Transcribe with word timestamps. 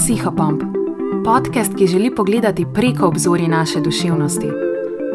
Psihopomp, 0.00 0.62
podcast, 1.24 1.74
ki 1.78 1.86
želi 1.86 2.14
pogledati 2.14 2.66
preko 2.74 3.06
obzori 3.06 3.48
naše 3.48 3.80
duševnosti, 3.80 4.48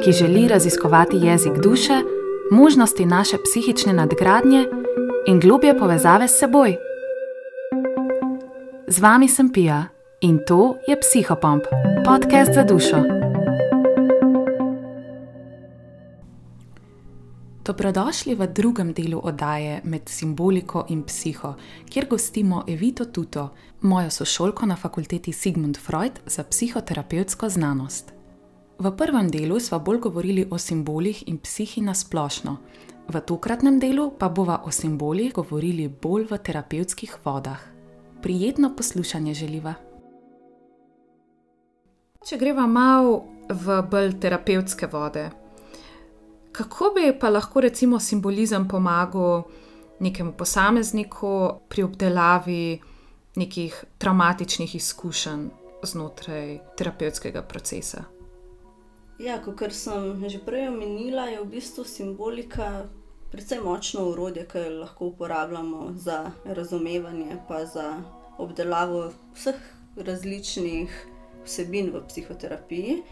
ki 0.03 0.11
želi 0.11 0.47
raziskovati 0.47 1.17
jezik 1.17 1.53
duše, 1.63 1.93
možnosti 2.51 3.05
naše 3.05 3.37
psihične 3.43 3.93
nadgradnje 3.93 4.65
in 5.27 5.39
globje 5.39 5.77
povezave 5.77 6.27
s 6.27 6.39
seboj. 6.39 6.75
Z 8.87 8.99
vami 8.99 9.27
sem 9.27 9.49
Pija 9.49 9.83
in 10.21 10.39
to 10.47 10.75
je 10.87 10.99
Psihopomp, 10.99 11.63
podcast 12.05 12.53
za 12.53 12.63
dušo. 12.63 13.14
Dobrodošli 17.65 18.35
v 18.35 18.45
drugem 18.47 18.93
delu 18.93 19.17
oddaje 19.23 19.81
med 19.83 20.09
simboliko 20.09 20.85
in 20.89 21.01
psiho, 21.03 21.55
kjer 21.89 22.05
gostimo 22.09 22.63
Evito 22.67 23.05
Tuto, 23.05 23.49
mojo 23.81 24.09
sošolko 24.09 24.65
na 24.65 24.75
fakulteti 24.75 25.33
Sigmund 25.33 25.77
Freud 25.77 26.19
za 26.25 26.43
psihoterapevtsko 26.43 27.49
znanost. 27.49 28.13
V 28.79 28.91
prvem 28.97 29.31
delu 29.31 29.59
smo 29.59 29.79
bolj 29.79 29.99
govorili 29.99 30.47
o 30.51 30.57
simbolih 30.57 31.23
in 31.27 31.37
psihi 31.37 31.81
na 31.81 31.93
splošno, 31.93 32.57
v 33.09 33.21
tokratnem 33.21 33.79
delu 33.79 34.11
pa 34.19 34.29
bova 34.29 34.61
o 34.65 34.71
simbolih 34.71 35.33
govorili 35.33 35.87
bolj 35.87 36.27
v 36.29 36.37
terapevtskih 36.37 37.17
vodah. 37.25 37.61
Prijetno 38.21 38.75
poslušanje 38.77 39.33
želiva. 39.33 39.73
Če 42.25 42.37
greva 42.37 42.67
malo 42.67 43.23
v 43.49 43.81
bolj 43.89 44.19
terapevtske 44.19 44.87
vode, 44.87 45.44
Kako 46.55 46.91
bi 46.95 47.19
pa 47.19 47.29
lahko 47.29 47.61
recimo 47.61 47.99
simbolizem 47.99 48.67
pomagal 48.67 49.43
nekemu 49.99 50.31
posamezniku 50.37 51.59
pri 51.67 51.83
obdelavi 51.83 52.79
nekih 53.35 53.83
traumatičnih 53.97 54.75
izkušenj 54.75 55.49
znotraj 55.83 56.59
terapevtskega 56.77 57.41
procesa? 57.41 58.03
Ja, 59.19 59.41
kot 59.43 59.71
sem 59.71 60.29
že 60.29 60.39
prej 60.45 60.69
omenila, 60.69 61.27
je 61.27 61.41
v 61.43 61.49
bistvu 61.57 61.83
simbolika 61.83 62.87
precej 63.31 63.59
močno 63.59 64.07
urodje, 64.11 64.47
ki 64.47 64.57
jo 64.57 64.79
lahko 64.79 65.11
uporabljamo 65.11 65.91
za 65.95 66.31
razumevanje, 66.45 67.35
pa 67.47 67.65
za 67.65 67.99
obdelavo 68.37 69.11
vseh 69.35 69.59
različnih 69.95 71.07
vsebin 71.45 71.91
v 71.91 72.03
psihoterapiji 72.07 73.03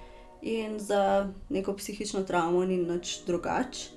in 0.44 0.80
za 0.80 1.30
neko 1.50 1.74
psihično 1.74 2.24
travmo 2.24 2.66
ni 2.66 2.78
nič 2.78 3.20
drugače. 3.26 3.90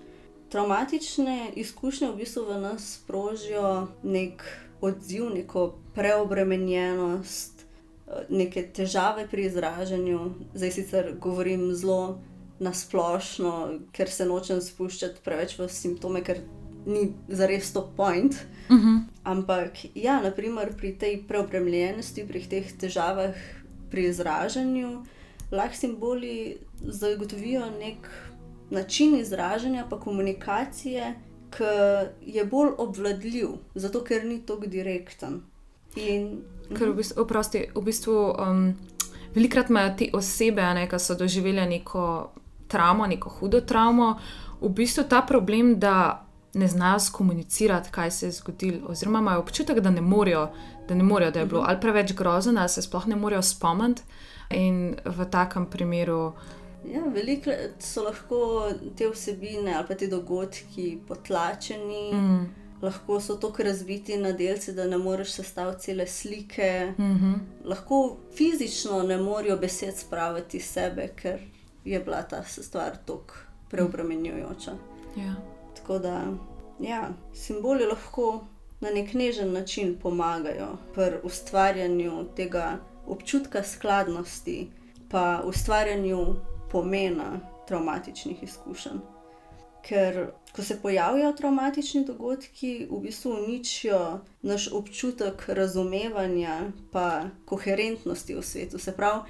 Traumatične 0.49 1.51
izkušnje 1.55 2.09
v 2.09 2.17
bistvu 2.17 2.45
v 2.47 2.61
nas 2.61 2.95
sprožijo 2.95 3.89
nek 4.03 4.45
odziv, 4.81 5.31
neko 5.35 5.75
preobremenjenost, 5.95 7.67
neke 8.29 8.63
težave 8.63 9.27
pri 9.29 9.47
izražanju. 9.47 10.21
Zdaj 10.55 10.71
sicer 10.71 11.15
govorim 11.21 11.75
zelo 11.75 12.21
nasplošno, 12.59 13.81
ker 13.93 14.11
se 14.11 14.25
nočem 14.25 14.63
spuščati 14.63 15.21
preveč 15.25 15.59
v 15.59 15.67
simptome, 15.69 16.23
ker 16.23 16.41
ni 16.87 17.11
zares 17.29 17.73
to 17.73 17.83
point. 17.97 18.39
Uh 18.71 18.77
mhm. 18.77 18.87
-huh. 18.87 19.03
Ampak 19.25 19.73
ja, 19.95 20.23
naprimer 20.23 20.77
pri 20.77 20.95
tej 20.99 21.25
preobremenjenosti, 21.29 22.27
pri 22.29 22.41
teh 22.41 22.73
težavah 22.79 23.35
pri 23.91 24.09
izražanju 24.09 25.03
lahko 25.51 25.77
simboli 25.77 26.59
zagotovijo 26.81 27.71
nek 27.71 28.11
način 28.71 29.19
izražanja, 29.19 29.87
pa 29.91 30.01
komunikacije, 30.01 31.15
ki 31.51 31.65
je 32.21 32.45
bolj 32.45 32.71
obvladljiv, 32.79 33.49
zato 33.75 34.05
ker 34.05 34.25
ni 34.25 34.47
tako 34.47 34.67
direkten. 34.67 35.41
In, 35.97 36.43
ker 36.77 36.91
v 36.91 36.97
bistvu, 36.99 37.23
oprosti, 37.23 37.67
v 37.75 37.83
bistvu 37.83 38.17
um, 38.35 38.75
velikrat 39.35 39.71
imajo 39.71 39.95
te 39.99 40.11
osebe, 40.13 40.67
ki 40.91 40.99
so 40.99 41.15
doživele 41.15 41.67
neko 41.67 42.33
travmo, 42.69 43.07
neko 43.07 43.31
hudo 43.31 43.61
travmo, 43.61 44.17
v 44.61 44.69
bistvu 44.69 45.05
ta 45.09 45.23
problem, 45.23 45.79
da. 45.81 46.23
Ne 46.57 46.69
znajo 46.69 46.99
komunicirati, 47.13 47.91
kaj 47.93 48.11
se 48.11 48.27
je 48.27 48.33
zgodilo, 48.33 48.89
oziroma 48.89 49.19
imajo 49.19 49.41
občutek, 49.41 49.81
da 49.85 49.91
ne 49.91 50.01
morejo, 50.01 50.47
da, 50.89 50.95
ne 50.95 51.05
morejo, 51.05 51.31
da 51.31 51.41
je 51.41 51.47
bilo 51.47 51.61
mhm. 51.61 51.71
ali 51.71 51.81
preveč 51.81 52.13
grozno, 52.13 52.53
da 52.53 52.69
se 52.69 52.83
sploh 52.83 53.07
ne 53.07 53.17
morejo 53.17 53.43
spomniti. 53.43 54.03
In 54.51 54.97
v 55.05 55.25
takem 55.31 55.67
primeru. 55.71 56.33
Ja, 56.85 57.03
Veliko 57.15 57.51
so 57.79 58.05
lahko 58.05 58.69
te 58.97 59.09
vsebine 59.11 59.75
ali 59.75 59.87
pa 59.89 59.95
ti 59.95 60.07
dogodki 60.07 60.99
potlačeni, 61.09 62.13
mm. 62.15 62.45
lahko 62.83 63.21
so 63.21 63.37
tako 63.43 63.63
razviti 63.63 64.17
na 64.17 64.33
delce, 64.33 64.73
da 64.73 64.87
ne 64.87 64.99
moreš 64.99 65.33
sestaviti 65.33 65.83
cele 65.83 66.07
slike. 66.07 66.93
Mm 66.99 67.03
-hmm. 67.03 67.35
Lahko 67.65 68.17
fizično 68.37 69.03
ne 69.03 69.17
morejo 69.17 69.57
besed 69.57 69.97
spraviti 69.97 70.61
sebe, 70.61 71.09
ker 71.17 71.41
je 71.85 72.01
bila 72.01 72.23
ta 72.23 72.43
stvar 72.45 72.97
tako 73.07 73.35
preobremenjujoča. 73.71 74.73
Ja. 75.17 75.35
Tako 75.77 75.99
da, 75.99 76.25
ja, 76.81 77.11
simboli 77.35 77.87
lahko 77.87 78.45
na 78.81 78.91
nek 78.91 79.15
nežen 79.15 79.53
način 79.53 79.97
pomagajo 80.03 80.77
pri 80.95 81.17
ustvarjanju 81.23 82.25
tega 82.37 82.79
občutka 83.07 83.63
skladnosti, 83.63 84.71
pa 85.11 85.43
ustvarjanju 85.45 86.37
pomena 86.71 87.41
traumatičnih 87.69 88.43
izkušenj. 88.43 88.99
Ker, 89.89 90.27
ko 90.53 90.63
se 90.63 90.81
pojavijo 90.83 91.33
traumatični 91.33 92.05
dogodki, 92.05 92.89
v 92.91 93.01
bistvu 93.01 93.31
uničijo 93.31 94.21
naš 94.43 94.69
občutek 94.73 95.49
razumevanja 95.49 96.61
in 96.61 97.31
koherentnosti 97.45 98.35
v 98.35 98.43
svetu. 98.43 98.79
Se 98.79 98.93
pravi, 98.93 99.21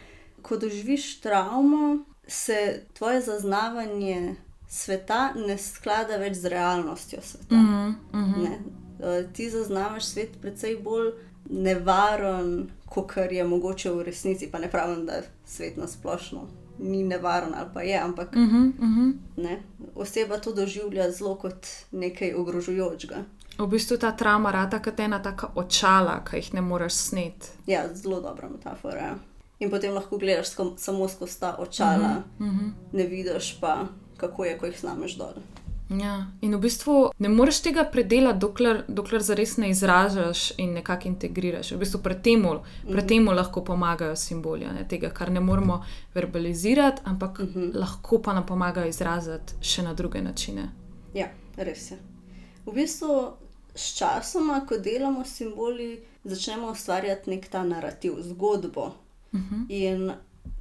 ko 0.43 0.57
doživiš 0.57 1.21
travmo, 1.21 1.99
se 2.27 2.83
tvoje 2.93 3.21
zaznavanje 3.21 4.37
sveta 4.69 5.33
ne 5.35 5.59
sklada 5.59 6.17
več 6.17 6.37
z 6.37 6.49
realnostjo 6.49 7.21
sveta. 7.23 7.55
Mm 7.55 7.97
-hmm. 8.13 8.86
Ti 9.33 9.51
zaznavaš 9.51 10.05
svet 10.05 10.41
precej 10.41 10.77
bolj 10.83 11.13
nevaren, 11.51 12.71
kot 12.87 13.13
je 13.31 13.45
mogoče 13.45 13.91
v 13.91 14.03
resnici. 14.03 14.51
Pa 14.51 14.59
ne 14.59 14.71
pravim, 14.71 15.07
da 15.07 15.23
svet 15.45 15.77
na 15.77 15.87
splošno 15.87 16.49
ni 16.79 17.03
nevaren 17.03 17.55
ali 17.55 17.69
pa 17.75 17.83
je, 17.83 17.99
ampak 17.99 18.29
uh 18.29 18.43
-huh, 18.43 18.73
uh 18.79 18.89
-huh. 18.89 19.15
Ne, 19.37 19.63
oseba 19.95 20.39
to 20.39 20.53
doživlja 20.53 21.11
zelo 21.11 21.35
kot 21.35 21.67
nekaj 21.93 22.35
ogrožujočega. 22.35 23.17
V 23.59 23.67
bistvu 23.67 23.97
ta 23.97 24.13
trauma 24.13 24.51
rata 24.51 24.83
kot 24.83 25.01
ena 25.01 25.23
taka 25.23 25.49
očala, 25.55 26.25
ki 26.31 26.37
jih 26.37 26.55
ne 26.55 26.61
moreš 26.61 26.93
sneti. 26.93 27.49
Ja, 27.67 27.95
zelo 27.95 28.21
dobra 28.21 28.49
metafora. 28.49 28.99
Ja. 28.99 29.15
In 29.59 29.71
potem 29.71 29.95
lahko 29.95 30.19
gledaš 30.19 30.47
samo 30.77 31.09
skozi 31.09 31.41
ta 31.41 31.57
očala, 31.59 32.23
uh 32.39 32.47
-huh, 32.47 32.49
uh 32.49 32.55
-huh. 32.55 32.71
ne 32.93 33.07
vidiš 33.07 33.61
pa, 33.61 33.87
kako 34.17 34.45
je, 34.45 34.59
ko 34.59 34.67
jih 34.67 34.81
znameš 34.81 35.17
dol. 35.17 35.33
Ja, 35.89 36.27
in 36.41 36.55
v 36.55 36.59
bistvu 36.59 36.95
ne 37.19 37.29
moreš 37.29 37.61
tega 37.63 37.85
predelati, 37.87 38.41
dokler, 38.43 38.81
dokler 38.89 39.23
zares 39.23 39.57
ne 39.57 39.71
izražaš 39.71 40.51
in 40.59 40.73
nekako 40.75 41.09
integriraš. 41.09 41.71
V 41.73 41.79
bistvu 41.79 42.01
pred 42.03 42.23
tem 42.23 42.43
mhm. 42.43 43.29
lahko 43.29 43.65
pomagajo 43.65 44.17
simboli, 44.17 44.67
ne, 44.67 44.83
tega, 44.89 45.11
kar 45.11 45.31
ne 45.31 45.41
moremo 45.41 45.85
verbalizirati, 46.15 47.03
ampak 47.05 47.39
uh 47.39 47.45
mhm. 47.45 47.61
-huh. 47.61 47.79
lahko 47.79 48.19
pa 48.19 48.35
nam 48.35 48.47
pomagajo 48.47 48.89
izraziti 48.89 49.55
še 49.61 49.83
na 49.83 49.95
druge 49.95 50.23
načine. 50.23 50.69
Ja, 51.15 51.29
res 51.57 51.91
je. 51.91 51.99
V 52.67 52.73
bistvu 52.73 53.33
s 53.75 53.95
časom, 53.99 54.51
ko 54.69 54.79
delamo 54.79 55.25
s 55.25 55.37
simboli, 55.37 56.03
začnemo 56.25 56.71
ustvarjati 56.71 57.31
nek 57.31 57.49
ta 57.49 57.65
narativ, 57.65 58.13
zgodbo. 58.21 58.93
Uh 59.33 59.41
mhm. 59.41 59.55
-huh. 59.55 59.67
In 59.69 60.13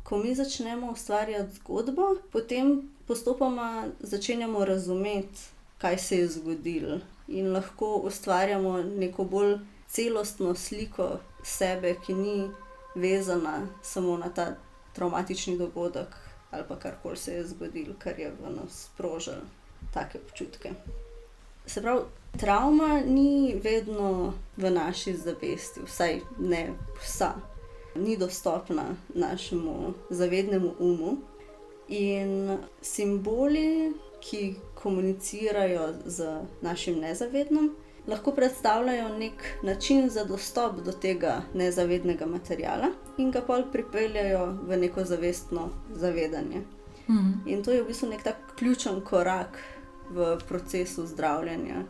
ko 0.04 0.18
mi 0.18 0.36
začnemo 0.36 0.92
ustvarjati 0.92 1.56
zgodbo, 1.56 2.16
potem 2.32 2.90
postopoma 3.08 3.86
začenjamo 4.00 4.66
razumeti, 4.66 5.40
kaj 5.78 5.98
se 5.98 6.18
je 6.18 6.28
zgodilo, 6.28 7.00
in 7.28 7.54
lahko 7.54 7.96
ustvarjamo 7.96 8.84
neko 8.84 9.24
bolj 9.24 9.58
celostno 9.88 10.56
sliko 10.56 11.20
sebe, 11.44 11.96
ki 12.06 12.14
ni 12.14 12.50
vezana 12.96 13.68
samo 13.82 14.18
na 14.18 14.30
ta 14.30 14.56
traumatični 14.94 15.58
dogodek 15.58 16.08
ali 16.52 16.64
pa 16.68 16.76
karkoli 16.80 17.18
se 17.18 17.34
je 17.34 17.48
zgodilo, 17.48 17.96
kar 18.00 18.20
je 18.20 18.32
v 18.32 18.56
nas 18.56 18.86
sprožilo 18.86 19.42
take 19.94 20.20
občutke. 20.20 20.72
Se 21.66 21.82
pravi, 21.82 22.02
travma 22.38 23.02
ni 23.06 23.60
vedno 23.64 24.34
v 24.58 24.72
naši 24.72 25.14
zavesti, 25.14 25.82
vsaj 25.86 26.20
ne 26.40 26.74
vsa. 27.02 27.34
Ni 27.96 28.18
dostopna 28.18 28.96
našemu 29.14 29.94
zavednemu 30.10 30.74
umu, 30.80 31.18
In 31.88 32.58
simboli, 32.82 33.94
ki 34.22 34.56
komunicirajo 34.74 35.94
z 36.06 36.42
našim 36.62 37.00
nezavednim, 37.00 37.76
lahko 38.08 38.32
predstavljajo 38.32 39.18
nek 39.18 39.44
način 39.64 40.10
za 40.10 40.24
dostop 40.24 40.82
do 40.86 40.92
tega 40.92 41.42
nezavednega 41.54 42.26
materijala 42.26 42.88
in 43.18 43.32
ga 43.32 43.42
pa 43.42 43.64
pripeljajo 43.72 44.58
v 44.68 44.78
neko 44.78 45.04
zavestno 45.04 45.70
zavedanje. 45.94 46.62
Mm. 47.08 47.34
In 47.46 47.64
to 47.64 47.72
je 47.72 47.84
v 47.84 47.88
bistvu 47.88 48.10
nek 48.10 48.24
tak 48.24 48.36
ključen 48.58 49.02
korak 49.02 49.62
v 50.10 50.38
procesu 50.48 51.06
zdravljenja. 51.06 51.84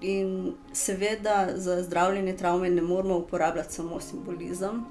In 0.00 0.54
seveda 0.72 1.48
za 1.56 1.82
zdravljenje 1.82 2.36
travme 2.36 2.70
ne 2.70 2.82
moramo 2.82 3.18
uporabljati 3.18 3.74
samo 3.74 4.00
simbolizem, 4.00 4.84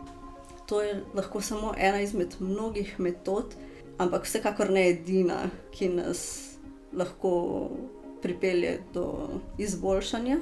to 0.66 0.82
je 0.82 1.04
lahko 1.14 1.42
samo 1.42 1.74
ena 1.78 2.02
izmed 2.02 2.36
mnogih 2.40 3.00
metod, 3.00 3.56
ampak 4.00 4.26
vsekakor 4.26 4.72
ne 4.72 4.90
edina, 4.90 5.44
ki 5.76 5.90
nas 5.94 6.22
lahko 6.96 7.70
pripelje 8.22 8.80
do 8.94 9.28
izboljšanja. 9.58 10.40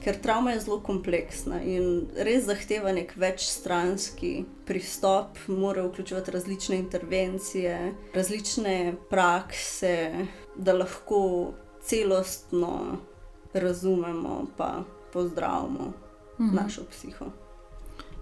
Ker 0.00 0.16
travma 0.22 0.54
je 0.54 0.60
zelo 0.64 0.78
kompleksna 0.80 1.58
in 1.60 2.06
res 2.16 2.46
zahteva 2.46 2.92
nek 2.96 3.12
večstranski 3.20 4.46
pristop, 4.66 5.36
mora 5.46 5.84
vključevati 5.84 6.30
različne 6.30 6.78
intervencije, 6.80 7.92
različne 8.14 8.94
prakse, 9.10 10.26
da 10.56 10.72
lahko 10.72 11.52
celostno 11.84 12.96
razumemo 13.52 14.46
in 14.58 14.84
pozdravimo 15.12 15.92
mhm. 16.40 16.56
našo 16.56 16.82
psiho. 16.90 17.26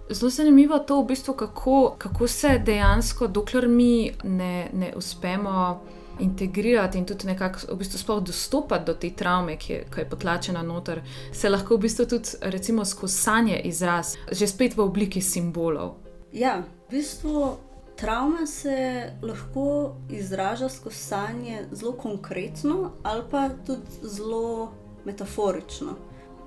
Zelo 0.09 0.29
zanimivo 0.29 0.75
je 0.75 0.85
to, 0.85 1.01
v 1.01 1.05
bistvu, 1.05 1.33
kako, 1.33 1.95
kako 1.97 2.27
se 2.27 2.61
dejansko, 2.65 3.27
dokler 3.27 3.67
mi 3.67 4.11
ne, 4.23 4.69
ne 4.73 4.93
uspemo 4.95 5.81
integrirati 6.19 6.97
in 6.97 7.05
tudi 7.05 7.27
nekako 7.27 7.59
v 7.73 7.77
bistvu 7.77 8.19
dostopati 8.19 8.85
do 8.85 8.93
te 8.93 9.09
travme, 9.09 9.57
ki 9.57 9.73
je, 9.73 9.85
ki 9.93 10.01
je 10.01 10.09
potlačena 10.09 10.63
noter, 10.63 11.01
se 11.33 11.49
lahko 11.49 11.75
v 11.75 11.79
bistvu 11.79 12.05
tudi 12.05 12.29
recimo 12.41 12.85
skozi 12.85 13.13
sanje 13.13 13.61
izraz, 13.63 14.15
že 14.31 14.47
spet 14.47 14.77
v 14.77 14.81
obliki 14.81 15.21
simbolov. 15.21 15.95
Ja, 16.33 16.63
v 16.87 16.91
bistvu 16.91 17.57
travma 17.95 18.45
se 18.47 19.11
lahko 19.21 19.95
izraža 20.09 20.69
skozi 20.69 20.97
sanje 20.97 21.65
zelo 21.71 21.91
konkretno 21.91 22.91
ali 23.03 23.23
pa 23.31 23.49
tudi 23.65 24.09
zelo 24.09 24.71
metaforično. 25.05 25.95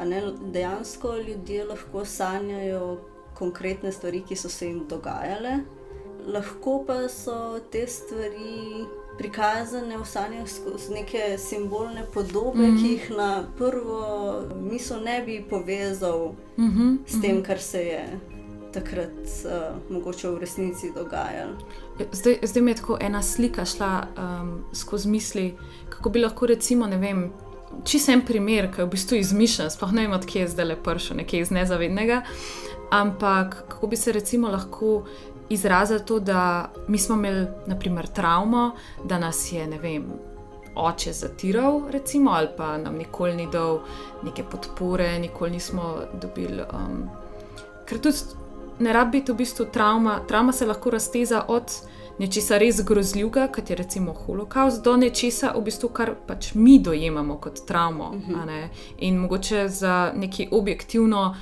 Ne, 0.05 0.23
dejansko 0.53 1.17
ljudje 1.17 1.64
lahko 1.64 2.05
sanjajo 2.05 3.12
konkretne 3.34 3.93
stvari, 3.93 4.23
ki 4.29 4.37
so 4.37 4.49
se 4.49 4.67
jim 4.67 4.84
dogajale, 4.88 5.61
lahko 6.26 6.84
pa 6.87 7.08
so 7.08 7.61
te 7.70 7.87
stvari 7.87 8.87
prikazane 9.19 9.99
v 9.99 10.05
sanjah 10.05 10.49
skozi 10.49 10.94
neke 10.94 11.38
simbolne 11.38 12.05
podobe, 12.14 12.58
mm 12.58 12.76
-hmm. 12.76 12.82
ki 12.82 12.93
jih 12.93 13.11
na 13.11 13.44
prvo 13.58 14.32
misel 14.70 15.02
ne 15.02 15.23
bi 15.26 15.44
povezal 15.50 16.34
mm 16.56 16.70
-hmm. 16.70 16.99
s 17.06 17.20
tem, 17.20 17.37
mhm. 17.37 17.44
kar 17.44 17.58
se 17.58 17.79
je 17.79 18.20
takrat 18.73 19.11
uh, 19.44 19.93
mogoče 19.93 20.31
v 20.31 20.38
resnici 20.38 20.93
dogajalo. 20.94 21.52
Zdaj, 22.12 22.38
zdaj 22.43 22.62
mi 22.62 22.70
je 22.70 22.75
tako 22.75 22.99
ena 23.00 23.23
slika 23.23 23.64
šla 23.64 24.06
um, 24.17 24.64
skozi 24.73 25.08
misli, 25.08 25.55
kako 25.88 26.11
bi 26.11 26.20
lahko 26.20 26.46
recimo, 26.46 26.87
ne 26.87 26.96
vem. 26.96 27.32
Čisto 27.85 28.12
en 28.12 28.20
primer, 28.20 28.69
ki 28.73 28.81
je 28.81 28.85
v 28.85 28.88
bistvu 28.88 29.17
izmišljen, 29.17 29.70
sploh 29.70 29.93
ne 29.93 30.02
vem, 30.02 30.12
odkje 30.12 30.43
je 30.43 30.49
zdaj 30.49 30.64
le 30.64 30.76
pršel, 30.82 31.17
nekje 31.17 31.40
iz 31.40 31.50
nezavednega. 31.50 32.23
Ampak 32.92 33.64
kako 33.68 33.86
bi 33.86 33.96
se 33.96 34.12
recimo 34.12 34.48
lahko 34.48 35.04
izrazili 35.48 36.00
to, 36.04 36.20
da 36.20 36.72
mi 36.88 36.98
smo 36.98 37.16
imeli, 37.16 37.46
naprimer, 37.66 38.06
travmo, 38.06 38.70
da 39.04 39.18
nas 39.18 39.52
je, 39.52 39.66
ne 39.66 39.78
vem, 39.78 40.04
oče 40.74 41.12
zatiral, 41.12 41.82
recimo, 41.90 42.30
ali 42.30 42.48
pa 42.56 42.78
nam 42.78 42.94
nikoli 42.94 43.34
ni 43.36 43.48
dal 43.52 43.80
neke 44.22 44.44
podpore, 44.44 45.18
nikoli 45.18 45.50
nismo 45.50 45.96
dobili. 46.22 46.62
Um, 46.62 47.08
ker 47.88 48.00
tudi 48.00 48.18
ne 48.78 48.92
rabi 48.92 49.18
biti 49.18 49.32
v 49.32 49.36
bistvu 49.36 49.66
travma, 49.72 50.20
travma 50.28 50.52
se 50.52 50.66
lahko 50.66 50.90
razteza 50.90 51.44
od 51.48 51.72
nečesa 52.18 52.58
res 52.58 52.82
grozljivega, 52.84 53.48
kot 53.48 53.70
je 53.70 53.76
recimo 53.76 54.12
holokaust, 54.12 54.84
do 54.84 54.96
nečesa, 54.96 55.54
v 55.56 55.64
bistvu, 55.64 55.88
kar 55.88 56.14
pač 56.26 56.52
mi 56.54 56.78
dojemamo 56.78 57.38
kot 57.40 57.64
travmo. 57.66 58.08
Uh 58.08 58.14
mhm. 58.14 58.34
-huh. 58.34 58.68
In 58.98 59.16
mogoče 59.16 59.68
za 59.68 60.12
neki 60.16 60.48
objektivno 60.50 61.34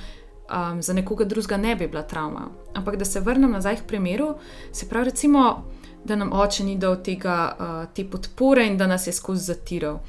um, 0.51 0.81
za 0.81 0.93
nekoga 0.93 1.25
drugega 1.25 1.57
ne 1.57 1.75
bi 1.75 1.87
bila 1.87 2.03
travma. 2.03 2.47
Ampak 2.73 2.95
da 2.95 3.05
se 3.05 3.19
vrnem 3.19 3.51
nazaj 3.51 3.75
k 3.75 3.87
primeru, 3.87 4.35
se 4.71 4.89
pravi, 4.89 5.05
recimo, 5.05 5.63
da 6.05 6.15
nam 6.15 6.33
oče 6.33 6.63
ni 6.63 6.77
dal 6.77 7.03
tega, 7.03 7.55
uh, 7.59 7.93
te 7.93 8.05
podpore 8.09 8.65
in 8.67 8.77
da 8.77 8.87
nas 8.87 9.07
je 9.07 9.13
skozi 9.13 9.43
zatiral. 9.43 9.99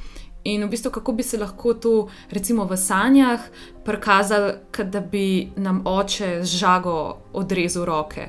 In 0.44 0.64
v 0.64 0.68
bistvu, 0.68 0.90
kako 0.90 1.12
bi 1.12 1.22
se 1.22 1.38
lahko 1.38 1.74
to, 1.74 2.08
recimo 2.30 2.64
v 2.64 2.76
sanjah, 2.76 3.40
prikazali, 3.84 4.52
da 4.84 5.00
bi 5.00 5.52
nam 5.56 5.82
oče 5.86 6.40
z 6.42 6.56
žago 6.58 7.18
odrezal 7.32 7.84
roke. 7.84 8.28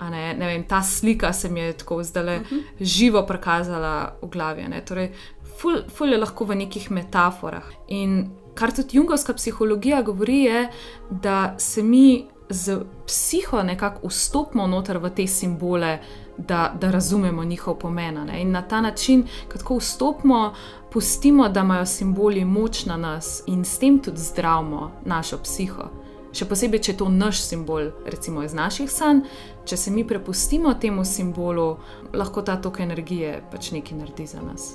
Ne? 0.00 0.34
Ne 0.34 0.46
vem, 0.46 0.64
ta 0.68 0.82
slika 0.82 1.32
se 1.32 1.48
mi 1.48 1.60
je 1.60 1.72
tako 1.72 2.02
zdaj 2.02 2.36
uh 2.36 2.42
mhm. 2.42 2.54
-huh. 2.54 2.62
živo 2.80 3.26
prikazala 3.26 4.16
v 4.22 4.28
glavi. 4.28 4.64
Torej, 4.84 5.12
ful, 5.60 5.82
ful 5.88 6.08
je 6.08 6.18
lahko 6.18 6.44
v 6.44 6.54
nekih 6.54 6.90
metaforah. 6.90 7.64
In 7.88 8.30
kar 8.54 8.72
tudi 8.72 8.96
jungovska 8.96 9.34
psihologija 9.34 10.02
govori, 10.02 10.38
je, 10.42 10.68
da 11.10 11.54
se 11.58 11.82
mi 11.82 12.26
z 12.48 12.80
psiho 13.06 13.62
nekako 13.62 14.08
vstopimo 14.08 14.66
noter 14.66 14.98
v 14.98 15.10
te 15.10 15.26
simbole, 15.26 15.98
da, 16.38 16.74
da 16.80 16.90
razumemo 16.90 17.44
njihov 17.44 17.78
pomen. 17.78 18.14
Ne? 18.14 18.42
In 18.42 18.50
na 18.50 18.62
ta 18.62 18.80
način, 18.80 19.26
kako 19.48 19.76
vstopimo, 19.76 20.54
pustimo, 20.92 21.48
da 21.48 21.60
imajo 21.60 21.86
simboli 21.86 22.44
moč 22.44 22.86
na 22.86 22.96
nas 22.96 23.42
in 23.46 23.64
s 23.64 23.78
tem 23.78 23.98
tudi 23.98 24.20
zdravimo 24.20 24.90
našo 25.04 25.38
psiho. 25.42 25.88
Še 26.34 26.48
posebej, 26.50 26.80
če 26.82 26.92
je 26.92 26.98
to 26.98 27.08
naš 27.08 27.44
simbol, 27.46 27.92
recimo 28.10 28.42
iz 28.42 28.54
naših 28.54 28.90
sanj, 28.90 29.20
če 29.64 29.76
se 29.76 29.90
mi 29.94 30.02
prepustimo 30.06 30.72
temu 30.74 31.04
simbolu, 31.06 31.76
lahko 32.12 32.42
ta 32.42 32.56
tok 32.58 32.80
energije 32.82 33.36
pač 33.52 33.70
nekaj 33.70 33.98
naredi 33.98 34.26
za 34.26 34.42
nas. 34.42 34.72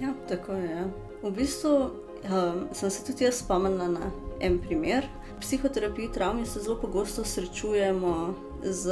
Ja, 0.00 0.12
tako 0.28 0.52
je. 0.52 0.68
Ja. 0.68 0.84
V 1.22 1.32
bistvu 1.34 1.72
um, 2.24 2.68
sem 2.72 2.90
se 2.90 3.04
tudi 3.04 3.24
jaz 3.24 3.42
spomnila 3.42 3.88
na 3.88 4.10
en 4.40 4.58
primer. 4.58 5.06
V 5.36 5.40
psihoterapiji 5.40 6.12
travmi 6.12 6.46
se 6.46 6.60
zelo 6.60 6.80
pogosto 6.80 7.24
srečujemo 7.24 8.34
z 8.62 8.90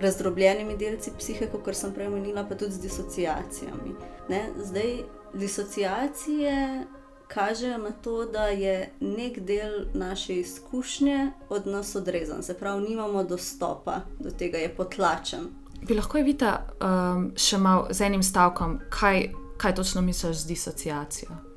razdrobljenimi 0.00 0.76
delci 0.76 1.10
psihe, 1.18 1.48
kot 1.50 1.74
sem 1.74 1.92
prej 1.92 2.06
omenila, 2.06 2.44
pa 2.48 2.54
tudi 2.54 2.72
z 2.72 2.80
disociacijami. 2.86 3.94
Ne? 4.28 4.48
Zdaj, 4.62 5.02
disociacije 5.34 6.86
kažejo 7.28 7.78
na 7.78 7.90
to, 7.90 8.24
da 8.24 8.46
je 8.46 8.90
nek 9.00 9.38
del 9.38 9.84
naše 9.94 10.34
izkušnje 10.34 11.32
od 11.48 11.66
nas 11.66 11.94
odrezan, 11.94 12.42
se 12.42 12.54
pravi, 12.54 12.88
nimamo 12.88 13.24
dostopa 13.24 14.00
do 14.18 14.30
tega, 14.30 14.58
je 14.58 14.74
potlačen. 14.76 15.48
Bi 15.82 15.94
lahko 15.94 16.18
je 16.18 16.24
videti 16.24 16.52
um, 16.80 17.32
še 17.36 17.58
malo 17.58 17.86
z 17.90 18.06
enim 18.06 18.22
stavkom, 18.22 18.78
kaj, 18.90 19.28
kaj 19.56 19.74
točno 19.74 20.02
misliš 20.02 20.36
z 20.36 20.46
disociacijo? 20.46 21.53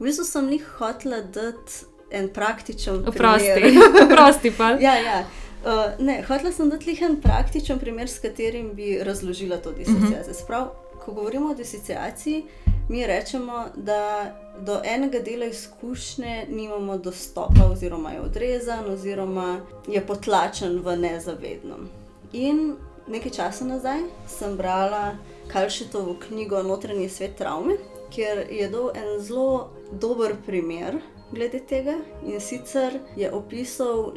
V 0.00 0.04
bistvu 0.08 0.24
sem 0.24 0.52
jih 0.52 0.66
hotela 0.78 1.20
dati 1.20 1.84
en 2.10 2.28
praktičen 2.32 3.04
primer. 3.04 3.66
Prosti, 4.14 4.50
pa. 4.50 4.70
ja, 4.80 4.94
ja. 4.96 5.24
Uh, 5.60 6.04
ne, 6.04 6.22
hotela 6.28 6.52
sem 6.52 6.70
dati 6.70 6.96
en 7.04 7.18
praktičen 7.20 7.78
primer, 7.78 8.08
s 8.08 8.18
katerim 8.18 8.72
bi 8.74 8.98
razložila 9.04 9.56
to 9.56 9.72
disociacijo. 9.72 10.32
Uh 10.32 10.48
-huh. 10.48 10.68
Ko 11.04 11.12
govorimo 11.12 11.50
o 11.50 11.54
disociaciji, 11.54 12.44
mi 12.88 13.06
rečemo, 13.06 13.66
da 13.76 14.34
do 14.60 14.80
enega 14.84 15.18
dela 15.18 15.46
izkušnje 15.46 16.46
nimamo 16.50 16.98
dostopa, 16.98 17.64
oziroma 17.72 18.10
je 18.10 18.20
odrezan, 18.20 18.90
oziroma 18.90 19.60
je 19.88 20.06
potlačen 20.06 20.80
v 20.84 20.96
nezavednem. 20.96 21.88
In 22.32 22.76
nekaj 23.08 23.30
časa 23.30 23.64
nazaj 23.64 24.00
sem 24.28 24.56
brala 24.56 25.16
Kalšitovo 25.48 26.16
knjigo 26.28 26.62
Notranji 26.62 27.08
svet 27.08 27.36
travme, 27.36 27.74
kjer 28.10 28.46
je 28.50 28.68
dal 28.68 28.90
en 28.94 29.20
zelo 29.22 29.70
dober 29.92 30.34
primer 30.46 31.00
glede 31.32 31.60
tega. 31.68 31.94
In 32.26 32.40
sicer 32.40 32.98
je 33.16 33.32
opisal 33.32 33.98
uh, 33.98 34.14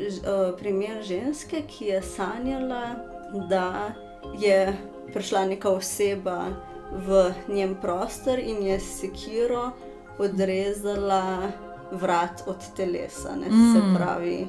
primer 0.58 1.04
ženske, 1.04 1.64
ki 1.68 1.86
je 1.86 2.02
sanjala, 2.02 2.96
da 3.50 3.94
je 4.40 4.74
prišla 5.14 5.46
neka 5.46 5.70
oseba 5.70 6.46
v 7.08 7.34
njen 7.48 7.76
prostor 7.82 8.40
in 8.40 8.62
je 8.64 8.80
sekiro 8.80 9.72
odrezala 10.18 11.52
vrat 11.92 12.44
od 12.48 12.76
telesa. 12.76 13.36
Ne, 13.36 13.50
mm. 13.50 13.74
Se 13.74 13.98
pravi. 13.98 14.48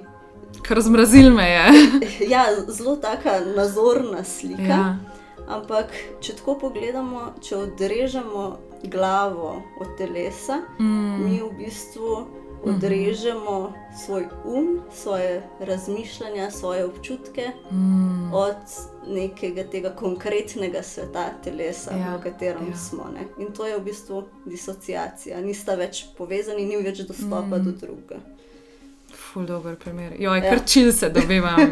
Kar 0.62 0.80
zmrazil 0.80 1.30
me 1.30 1.50
je. 1.50 1.66
ja, 2.32 2.44
zelo 2.68 2.96
taka 2.96 3.40
nazorna 3.56 4.24
slika. 4.24 4.62
Ja. 4.62 4.96
Ampak, 5.48 5.92
če 6.20 6.38
tako 6.38 6.54
pogledamo, 6.58 7.34
če 7.44 7.56
odrežemo 7.56 8.44
glavo 8.88 9.62
od 9.80 9.96
telesa, 9.98 10.60
mm. 10.78 11.24
mi 11.24 11.40
v 11.42 11.50
bistvu 11.58 12.20
mhm. 12.20 12.74
odrežemo 12.74 13.60
mm 13.60 13.72
-hmm. 13.72 14.04
svoj 14.04 14.26
um, 14.44 14.80
svoje 14.92 15.42
razmišljanja, 15.60 16.50
svoje 16.50 16.84
občutke 16.84 17.50
mm. 17.70 18.34
od 18.34 18.56
nekega 19.06 19.64
tega 19.64 19.90
konkretnega 19.90 20.82
sveta 20.82 21.30
telesa, 21.44 21.90
ja. 21.90 22.16
v 22.16 22.22
katerem 22.22 22.68
ja. 22.70 22.76
smo. 22.76 23.04
Ne? 23.14 23.44
In 23.44 23.52
to 23.52 23.66
je 23.66 23.78
v 23.78 23.84
bistvu 23.84 24.24
disociacija, 24.44 25.40
nista 25.40 25.74
več 25.74 26.06
povezani, 26.18 26.64
ni 26.64 26.76
več 26.76 26.98
dostopa 26.98 27.56
mm. 27.58 27.64
do 27.64 27.72
drugega. 27.72 28.33
Ful 29.34 29.46
dobr 29.46 29.76
primer. 29.76 30.12
Jo, 30.18 30.34
ja. 30.34 30.54
krčil 30.54 30.92
se 30.92 31.10
dobivam. 31.10 31.60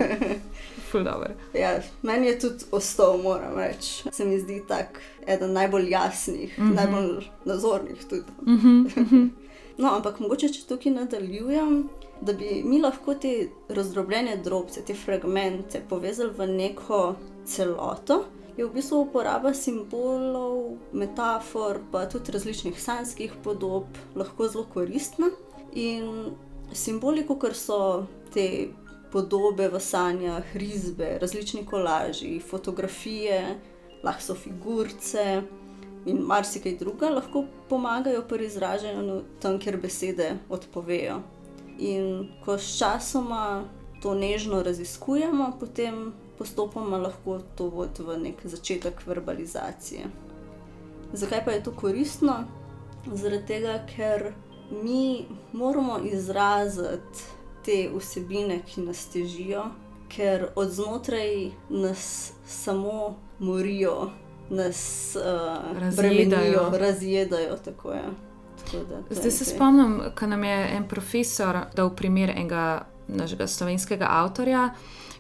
Ja, 1.55 1.71
meni 2.03 2.27
je 2.27 2.39
tudi 2.39 2.65
ostal, 2.71 3.17
moram 3.23 3.55
reči. 3.57 4.11
Se 4.13 4.25
mi 4.25 4.37
zdi 4.41 4.59
tak 4.69 5.01
eden 5.27 5.53
najbolj 5.53 5.91
jasnih, 5.91 6.59
mm 6.59 6.71
-hmm. 6.71 6.75
najbolj 6.75 7.25
nazornih 7.45 8.05
tudi. 8.11 8.33
Mm 8.47 8.59
-hmm. 8.59 9.29
no, 9.83 9.95
ampak 9.97 10.21
mogoče, 10.21 10.49
če 10.49 10.67
tukaj 10.69 10.93
nadaljujem, 10.93 11.89
Da 12.23 12.33
bi 12.33 12.63
mi 12.65 12.81
lahko 12.81 13.15
te 13.15 13.49
razdrobljene 13.69 14.37
drobce, 14.37 14.85
te 14.87 14.95
fragmente 14.95 15.81
povezali 15.89 16.31
v 16.39 16.47
neko 16.47 17.17
celoto, 17.45 18.25
je 18.57 18.67
v 18.67 18.71
bistvu 18.71 19.01
uporaba 19.01 19.51
simbolov, 19.55 20.77
metafor, 20.93 21.81
pa 21.91 22.05
tudi 22.07 22.33
različnih 22.33 22.79
sanskih 22.83 23.33
podob 23.43 23.99
lahko 24.15 24.49
zelo 24.49 24.65
koristna. 24.75 25.33
In 25.75 26.31
simboli, 26.75 27.27
kot 27.27 27.57
so 27.57 28.07
te 28.33 28.69
podobe 29.13 29.69
v 29.69 29.81
sanjah, 29.81 30.55
risbe, 30.57 31.19
različni 31.21 31.67
kolaži, 31.67 32.41
fotografije, 32.41 33.59
lahko 34.03 34.23
so 34.23 34.35
figurice 34.35 35.43
in 36.07 36.19
marsikaj 36.27 36.77
druga, 36.81 37.11
lahko 37.11 37.45
pomagajo 37.69 38.23
pri 38.29 38.47
izražanju 38.47 39.21
tam, 39.41 39.59
kjer 39.59 39.77
besede 39.77 40.33
odpovejo. 40.49 41.21
In 41.79 42.29
ko 42.45 42.59
s 42.59 42.79
časoma 42.79 43.65
to 44.03 44.15
nežno 44.15 44.63
raziskujemo, 44.63 45.53
potem 45.61 46.13
postopoma 46.39 46.99
lahko 46.99 47.39
to 47.57 47.69
vodi 47.69 48.03
v 48.03 48.19
nek 48.19 48.41
začetek 48.45 49.07
verbalizacije. 49.07 50.09
Zakaj 51.13 51.45
pa 51.45 51.53
je 51.53 51.63
to 51.63 51.73
koristno? 51.77 52.45
Zaradi 53.07 53.47
tega, 53.47 53.77
ker 53.87 54.33
mi 54.83 55.25
moramo 55.53 55.99
izraziti 56.05 57.23
te 57.65 57.91
vsebine, 57.97 58.63
ki 58.67 58.81
nas 58.81 59.07
težijo, 59.07 59.65
ker 60.09 60.49
od 60.55 60.71
znotraj 60.71 61.51
nas 61.69 62.33
samo 62.47 63.17
morijo, 63.39 64.11
nas 64.51 65.13
uh, 65.17 65.79
razjedajo. 65.79 66.71
razjedajo 66.73 67.57
tako 67.57 67.93
je. 67.93 68.05
Zdaj 69.11 69.31
se 69.31 69.45
spomnim, 69.45 70.01
ko 70.19 70.27
nam 70.27 70.45
je 70.45 70.77
en 70.77 70.89
profesor 70.89 71.59
dal 71.77 71.97
primer 71.97 72.31
enega 72.31 72.87
našega 73.09 73.47
slovenskega 73.47 74.07
avtorja, 74.11 74.75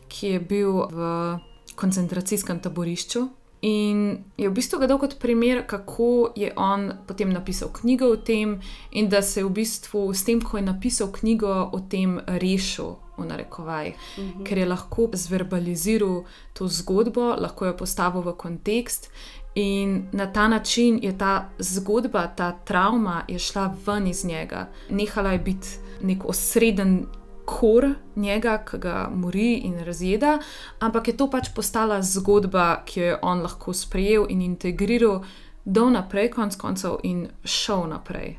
ki 0.08 0.26
je 0.26 0.40
bil 0.40 0.72
v 0.90 1.38
koncentracijskem 1.76 2.60
taborišču. 2.60 3.28
In 3.62 4.24
je 4.36 4.48
v 4.48 4.54
bistvu 4.54 4.80
dal 4.86 4.98
kot 4.98 5.20
primer, 5.22 5.62
kako 5.66 6.32
je 6.34 6.50
on 6.56 6.88
potem 7.06 7.30
napisal 7.30 7.68
knjigo 7.70 8.08
o 8.10 8.16
tem, 8.16 8.60
in 8.90 9.08
da 9.08 9.22
se 9.22 9.40
je 9.40 9.44
v 9.46 9.52
bistvu 9.54 10.10
s 10.14 10.24
tem, 10.24 10.40
ko 10.42 10.56
je 10.56 10.62
napisal 10.66 11.12
knjigo 11.12 11.70
o 11.72 11.80
tem, 11.80 12.18
rešil, 12.26 12.96
v 13.18 13.26
narekovaj, 13.26 13.88
uh 13.88 14.24
-huh. 14.24 14.42
ker 14.44 14.58
je 14.58 14.66
lahko 14.66 15.08
zverbaliziral 15.12 16.24
to 16.52 16.68
zgodbo, 16.68 17.36
lahko 17.38 17.66
jo 17.66 17.76
postavil 17.76 18.22
v 18.22 18.34
kontekst. 18.36 19.10
In 19.54 20.08
na 20.12 20.32
ta 20.32 20.48
način 20.48 20.98
je 21.02 21.18
ta 21.18 21.48
zgodba, 21.58 22.26
ta 22.26 22.52
travma, 22.64 23.24
šla 23.38 23.74
ven 23.86 24.06
iz 24.06 24.24
njega. 24.24 24.68
Nehala 24.90 25.32
je 25.32 25.38
biti 25.38 25.68
nek 26.00 26.24
osreden 26.24 27.06
kor 27.44 27.94
njega, 28.16 28.58
ki 28.70 28.78
ga 28.78 29.10
mori 29.14 29.54
in 29.54 29.78
razjeda, 29.84 30.38
ampak 30.78 31.08
je 31.08 31.16
to 31.16 31.30
pač 31.30 31.50
postala 31.54 32.02
zgodba, 32.02 32.82
ki 32.86 33.00
jo 33.00 33.06
je 33.06 33.18
on 33.22 33.42
lahko 33.42 33.72
sprejel 33.72 34.26
in 34.28 34.42
integriral 34.42 35.22
do 35.64 35.90
naprej, 35.90 36.30
konc 36.30 36.56
koncev, 36.56 36.98
in 37.02 37.28
šel 37.44 37.86
naprej. 37.88 38.38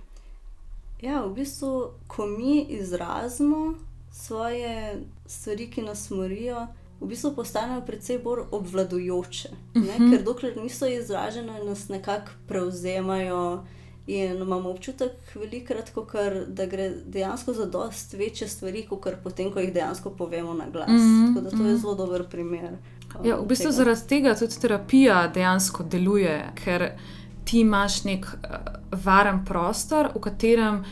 Ja, 1.02 1.26
v 1.26 1.34
bistvu, 1.36 1.92
ko 2.08 2.28
mi 2.28 2.62
izrazimo 2.70 3.74
svoje 4.12 5.04
stvari, 5.26 5.68
ki 5.72 5.82
nas 5.82 6.10
morijo, 6.10 6.68
v 7.02 7.08
bistvu 7.08 7.34
postanejo 7.36 7.82
precej 7.86 8.20
bolj 8.24 8.46
obvladujoče. 8.52 9.50
Uh 9.76 9.82
mhm. 9.82 9.90
-huh. 9.90 10.12
Ker 10.12 10.24
dokler 10.24 10.58
niso 10.58 10.88
izražene, 10.88 11.64
nas 11.64 11.90
nekako 11.90 12.32
prevzemajo. 12.48 13.64
In 14.08 14.42
imamo 14.42 14.70
občutek, 14.70 15.12
velikrat, 15.36 15.92
kar, 16.12 16.34
da 16.48 16.66
gre 16.66 16.90
dejansko 17.06 17.54
za 17.54 17.66
dosti 17.66 18.18
večje 18.18 18.48
stvari, 18.48 18.84
kot 18.90 19.16
potem, 19.24 19.52
ko 19.52 19.60
jih 19.60 19.74
dejansko 19.74 20.10
povemo 20.10 20.54
na 20.54 20.66
glas. 20.70 20.90
Mm 20.90 20.96
-hmm. 20.96 21.34
Tako 21.34 21.44
da 21.44 21.50
to 21.50 21.64
je 21.64 21.72
mhm. 21.72 21.82
zelo 21.82 21.96
dober 21.96 22.28
primer. 22.30 22.72
Ja, 23.24 23.36
v 23.36 23.46
bistvu 23.46 23.70
tega. 23.70 23.72
zaradi 23.72 24.08
tega 24.08 24.36
tudi 24.36 24.60
terapija 24.60 25.28
dejansko 25.28 25.84
deluje, 25.84 26.52
ker 26.64 26.92
ti 27.46 27.60
imaš 27.60 28.04
nek 28.04 28.26
uh, 28.26 28.58
varen 29.06 29.46
prostor, 29.46 30.10
v 30.16 30.20
katerem 30.20 30.84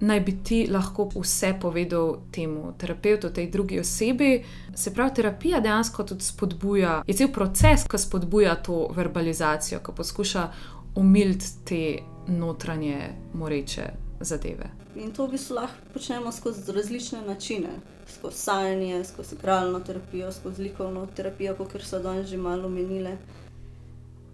naj 0.00 0.20
bi 0.20 0.32
ti 0.44 0.66
lahko 0.70 1.08
vse 1.14 1.54
povedal 1.60 2.16
temu 2.32 2.72
terapeutu, 2.78 3.30
tej 3.30 3.50
drugi 3.50 3.80
osebi. 3.80 4.44
Se 4.74 4.94
pravi, 4.94 5.14
terapija 5.14 5.60
dejansko 5.60 6.04
tudi 6.04 6.24
spodbuja, 6.24 7.02
je 7.06 7.14
cel 7.14 7.28
proces, 7.32 7.84
ki 7.90 7.98
spodbuja 7.98 8.54
to 8.54 8.88
verbalizacijo, 8.96 9.80
ki 9.80 9.92
poskuša 9.96 10.50
umiliti 10.94 11.46
te 11.64 11.98
notranje 12.28 13.14
moreče 13.34 13.82
zadeve. 14.20 14.70
In 14.96 15.12
to 15.12 15.26
v 15.26 15.30
bistvu 15.30 15.54
lahko 15.54 15.92
počnemo 15.92 16.32
skozi 16.32 16.72
različne 16.72 17.20
načine, 17.26 17.68
skozi 18.08 18.38
sanjanje, 18.38 19.04
skozi 19.04 19.34
igralno 19.34 19.80
terapijo, 19.80 20.32
skozi 20.32 20.62
likovno 20.62 21.06
terapijo, 21.16 21.54
kot 21.54 21.82
so 21.82 21.98
danes 21.98 22.26
že 22.26 22.36
malo 22.36 22.68
menile. 22.68 23.16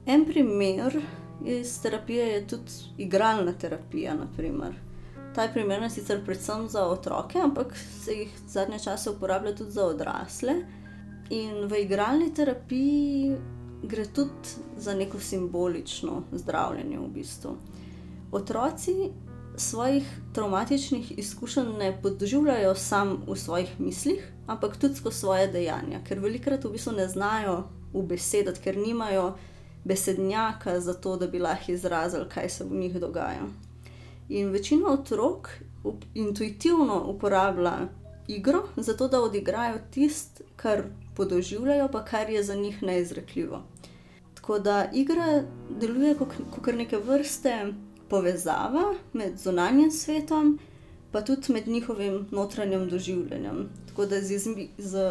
En 0.07 0.25
primer 0.25 1.01
iz 1.47 1.83
terapije 1.83 2.27
je 2.27 2.47
tudi 2.47 2.73
igralna 2.99 3.53
terapija. 3.53 4.15
Naprimer. 4.15 4.75
Ta 5.35 5.43
je 5.43 5.53
primerna 5.53 5.91
sicer 5.91 6.25
predvsem 6.25 6.69
za 6.69 6.87
otroke, 6.87 7.39
ampak 7.39 7.77
se 8.05 8.13
jih 8.13 8.31
zadnje 8.49 8.79
čase 8.79 9.11
uporablja 9.11 9.55
tudi 9.57 9.71
za 9.71 9.87
odrasle. 9.87 10.55
In 11.31 11.67
v 11.67 11.83
igralni 11.83 12.35
terapiji 12.35 13.37
gre 13.83 14.05
tudi 14.05 14.49
za 14.77 14.95
neko 14.95 15.21
simbolično 15.21 16.23
zdravljenje 16.33 16.99
v 16.99 17.09
bistvu 17.09 17.57
otroci 18.33 19.11
svojih 19.57 20.21
traumatičnih 20.33 21.19
izkušenj 21.19 21.77
ne 21.79 21.99
podživljajo 22.03 22.75
samo 22.75 23.19
v 23.27 23.37
svojih 23.37 23.81
mislih, 23.81 24.33
ampak 24.47 24.77
tudi 24.77 24.95
skozi 24.95 25.19
svoje 25.19 25.47
dejanja, 25.47 26.01
ker 26.09 26.21
velikrat 26.21 26.65
v 26.65 26.73
bistvu 26.73 26.93
ne 26.93 27.09
znajo 27.09 27.65
ubesedati, 27.93 28.61
ker 28.61 28.77
nimajo 28.77 29.35
besednjaka 29.85 30.81
za 30.81 30.95
to, 30.95 31.17
da 31.17 31.27
bi 31.27 31.39
lahko 31.39 31.73
izrazili, 31.73 32.29
kaj 32.29 32.49
se 32.49 32.65
v 32.65 32.77
njih 32.77 33.01
dogaja. 33.01 33.45
In 34.29 34.51
večina 34.51 34.89
otrok 34.89 35.49
intuitivno 36.15 37.05
uporablja 37.07 37.89
igro, 38.29 38.62
zato 38.77 39.09
da 39.09 39.21
odigrajo 39.21 39.79
tisto, 39.91 40.45
kar 40.57 40.83
podoživljajo, 41.17 41.89
pa 41.93 42.05
kar 42.05 42.31
je 42.31 42.43
za 42.43 42.55
njih 42.55 42.83
neizrekljivo. 42.83 43.62
Tako 44.35 44.59
da 44.59 44.91
igra 44.93 45.43
deluje 45.81 46.15
kot 46.51 46.75
neke 46.75 46.97
vrste 46.97 47.73
povezava 48.12 48.92
med 49.16 49.38
zunanjim 49.40 49.90
svetom, 49.90 50.59
pa 51.12 51.23
tudi 51.25 51.52
med 51.52 51.69
njihovim 51.69 52.26
notranjim 52.31 52.88
doživljanjem. 52.88 53.69
Tako 53.88 54.07
da 54.07 54.21
z, 54.21 54.35
izbi, 54.37 54.69
z 54.78 55.07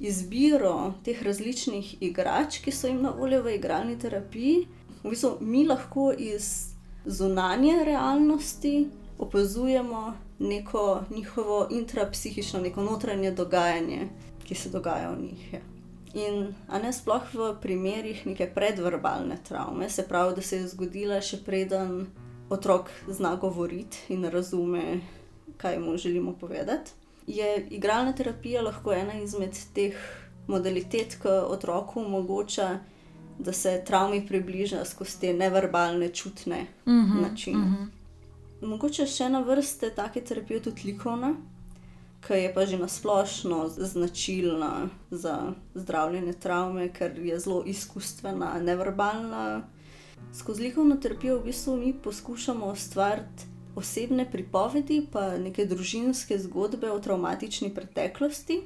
izbiro 0.00 0.94
teh 1.04 1.20
različnih 1.22 1.96
igrač, 2.00 2.62
ki 2.64 2.72
so 2.72 2.88
jim 2.88 3.02
na 3.04 3.12
voljo 3.18 3.42
v 3.44 3.58
igralni 3.58 3.98
terapiji, 3.98 4.66
v 5.02 5.12
bistvu 5.12 5.36
mi 5.40 5.66
lahko 5.68 6.12
iz 6.12 6.72
zunanje 7.04 7.84
realnosti 7.84 8.88
opazujemo 9.18 10.12
neko 10.38 11.02
njihovo 11.10 11.66
intrapsihično, 11.70 12.60
neko 12.60 12.82
notranje 12.82 13.30
dogajanje, 13.30 14.08
ki 14.44 14.54
se 14.54 14.70
dogaja 14.70 15.10
v 15.10 15.22
njih. 15.22 15.52
Ja. 15.52 15.60
In 16.14 16.54
ne 16.82 16.92
sploh 16.92 17.34
v 17.34 17.50
primerih 17.60 18.26
neke 18.26 18.46
predverbalne 18.54 19.36
travme, 19.48 19.90
se 19.90 20.06
pravi, 20.08 20.34
da 20.34 20.42
se 20.42 20.56
je 20.56 20.68
zgodila 20.68 21.20
še 21.20 21.42
preden 21.44 22.06
otrok 22.48 22.88
zna 23.08 23.34
govoriti 23.36 24.14
in 24.14 24.24
razume, 24.24 25.00
kaj 25.56 25.78
mu 25.78 25.96
želimo 25.96 26.32
povedati. 26.32 26.92
Je 27.26 27.66
igralna 27.70 28.12
terapija 28.12 28.62
lahko 28.62 28.92
ena 28.92 29.20
izmed 29.20 29.58
teh 29.74 29.96
modalitet, 30.48 31.18
ki 31.22 31.28
otroku 31.28 32.00
omogoča, 32.00 32.78
da 33.38 33.52
se 33.52 33.82
travmi 33.86 34.26
približa 34.26 34.84
skozi 34.84 35.20
te 35.20 35.32
neverbalne, 35.32 36.08
čutne 36.08 36.66
uh 36.86 36.92
mhm, 36.92 37.12
-huh, 37.12 37.22
načine. 37.22 37.58
Uh 37.58 37.64
mhm. 37.64 37.82
-huh. 37.82 38.68
Mogoče 38.68 39.06
še 39.06 39.24
ena 39.24 39.40
vrsta 39.40 39.90
take 39.90 40.20
terapije, 40.20 40.62
tudi 40.62 40.82
likovna, 40.84 41.34
ki 42.28 42.34
je 42.34 42.54
pa 42.54 42.66
že 42.66 42.78
nasplošno 42.78 43.68
značilna 43.68 44.88
za 45.10 45.52
zdravljenje 45.74 46.32
travme, 46.32 46.92
ker 46.92 47.18
je 47.18 47.38
zelo 47.40 47.62
izkustvena, 47.64 48.60
neverbalna. 48.60 49.62
Skozi 50.34 50.62
likovno 50.62 50.96
terapijo 50.96 51.38
v 51.38 51.44
bistvu 51.44 51.76
mi 51.76 51.92
poskušamo 51.92 52.66
ustvariti 52.66 53.48
osebne 53.76 54.26
pripovedi, 54.30 55.06
pa 55.12 55.38
neke 55.38 55.64
družinske 55.64 56.38
zgodbe 56.38 56.90
o 56.90 56.98
traumatični 56.98 57.74
preteklosti. 57.74 58.60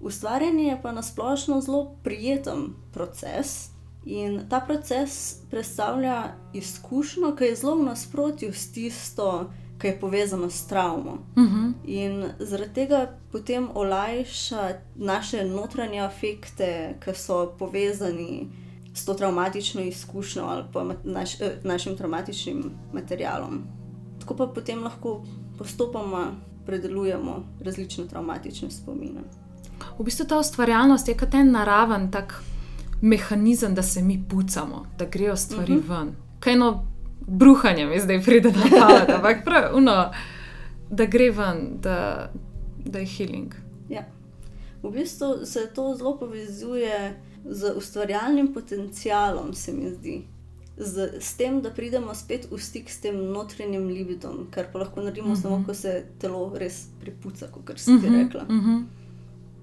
Ustvarjanje 0.00 0.64
je 0.64 0.78
pa 0.82 0.92
nasplošno 0.92 1.60
zelo 1.60 1.94
prijeten 2.02 2.72
proces. 2.92 3.68
In 4.04 4.40
ta 4.50 4.60
proces 4.60 5.36
predstavlja 5.50 6.34
izkušnjo, 6.54 7.36
ki 7.38 7.44
je 7.44 7.56
zelo 7.56 7.76
v 7.76 7.84
nasprotju 7.92 8.52
s 8.52 8.72
tisto, 8.72 9.52
ki 9.82 9.88
je 9.88 10.00
povezano 10.00 10.50
s 10.50 10.66
travmo. 10.66 11.18
Uh 11.36 11.42
mhm. 11.42 11.56
-huh. 11.56 11.72
In 11.84 12.24
zaradi 12.38 12.72
tega 12.74 13.18
potem 13.32 13.68
olajša 13.74 14.74
naše 14.94 15.44
notranje 15.44 16.00
afekte, 16.00 16.94
ki 17.04 17.14
so 17.14 17.54
povezani 17.58 18.48
s 18.94 19.04
to 19.04 19.14
traumatično 19.14 19.80
izkušnjo 19.80 20.44
ali 20.44 20.64
pa 20.72 20.86
naš, 21.04 21.40
eh, 21.40 21.58
našim 21.64 21.96
traumatičnim 21.96 22.70
materialom. 22.92 23.62
Tako 24.20 24.36
pa 24.36 24.46
potem 24.46 24.82
lahko 24.82 25.24
postopoma 25.58 26.26
predelujemo 26.66 27.44
različne 27.60 28.06
traumatične 28.08 28.70
spomine. 28.70 29.20
V 29.98 30.04
bistvu 30.04 30.26
ta 30.26 30.38
ustvarjalnost 30.38 31.08
je 31.08 31.16
kot 31.16 31.34
en 31.34 31.50
naraven 31.50 32.10
tak 32.10 32.42
mehanizem, 33.00 33.74
da 33.74 33.82
se 33.82 34.02
mi 34.02 34.24
pucamo, 34.30 34.86
da 34.98 35.04
grejo 35.04 35.36
stvari 35.36 35.72
uh 35.72 35.78
mhm. 35.78 35.92
-huh. 35.92 35.98
ven. 35.98 36.14
Kaj 36.40 36.52
eno 36.52 36.91
bruhanje 37.26 37.86
mi 37.86 38.00
zdaj 38.00 38.22
pride 38.22 38.52
na 38.52 38.64
pamet, 38.80 39.10
ampak 39.10 39.44
prav, 39.44 39.76
uno, 39.76 40.10
da 40.90 41.04
gre 41.04 41.30
ven, 41.30 41.78
da, 41.80 42.30
da 42.84 42.98
je 42.98 43.06
healing. 43.06 43.54
Ja. 43.88 44.04
V 44.82 44.90
bistvu 44.90 45.46
se 45.46 45.70
to 45.74 45.94
zelo 45.94 46.18
povezuje 46.18 47.14
z 47.44 47.72
ustvarjalnim 47.76 48.52
potencialom, 48.54 49.54
se 49.54 49.72
mi 49.72 49.90
zdi. 49.90 50.22
Z, 50.76 51.20
s 51.20 51.34
tem, 51.36 51.60
da 51.62 51.70
pridemo 51.70 52.14
spet 52.14 52.48
v 52.50 52.58
stik 52.58 52.90
s 52.90 53.00
tem 53.00 53.16
notranjim 53.32 53.88
libidom, 53.88 54.46
kar 54.50 54.72
pa 54.72 54.78
lahko 54.78 55.00
naredimo 55.00 55.32
uh 55.32 55.34
-huh. 55.34 55.42
samo, 55.42 55.56
mhm. 55.56 55.66
ko 55.66 55.74
se 55.74 56.04
telo 56.18 56.52
res 56.58 56.86
pripuca, 57.00 57.46
kot 57.46 57.78
si 57.78 57.90
uh 57.90 57.96
-huh, 57.96 58.00
ti 58.00 58.08
rekla. 58.08 58.42
Uh 58.42 58.48
-huh. 58.48 58.84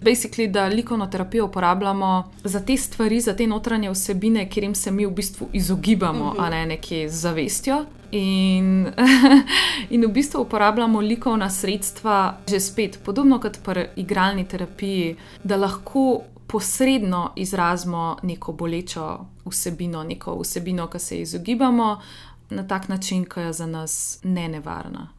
Basically, 0.01 0.51
da 0.51 0.65
likovno 0.67 1.07
terapijo 1.07 1.45
uporabljamo 1.45 2.31
za 2.43 2.59
te 2.59 2.77
stvari, 2.77 3.19
za 3.21 3.35
te 3.35 3.47
notranje 3.47 3.89
vsebine, 3.89 4.49
kjer 4.49 4.63
jim 4.63 4.75
se 4.75 4.91
mi 4.91 5.05
v 5.05 5.11
bistvu 5.11 5.47
izogibamo, 5.53 6.25
uh 6.25 6.33
-huh. 6.33 6.45
a 6.45 6.49
ne 6.49 6.65
nekje 6.65 7.09
z 7.09 7.21
zavestjo. 7.21 7.85
In, 8.11 8.87
in 9.89 10.05
v 10.05 10.07
bistvu 10.07 10.41
uporabljamo 10.41 10.99
likovna 10.99 11.49
sredstva, 11.49 12.37
že 12.47 12.59
spet, 12.59 12.99
podobno 13.05 13.39
kot 13.39 13.59
pri 13.63 13.87
igralni 13.95 14.47
terapiji, 14.47 15.15
da 15.43 15.55
lahko 15.55 16.21
posredno 16.47 17.31
izrazimo 17.35 18.17
neko 18.23 18.51
bolečo 18.51 19.25
vsebino, 19.45 20.03
neko 20.03 20.39
vsebino, 20.41 20.87
ki 20.87 20.99
se 20.99 21.21
izogibamo 21.21 22.01
na 22.49 22.67
tak 22.67 22.87
način, 22.87 23.25
ki 23.25 23.39
je 23.39 23.53
za 23.53 23.65
nas 23.65 24.19
ne 24.23 24.47
nevarna. 24.47 25.18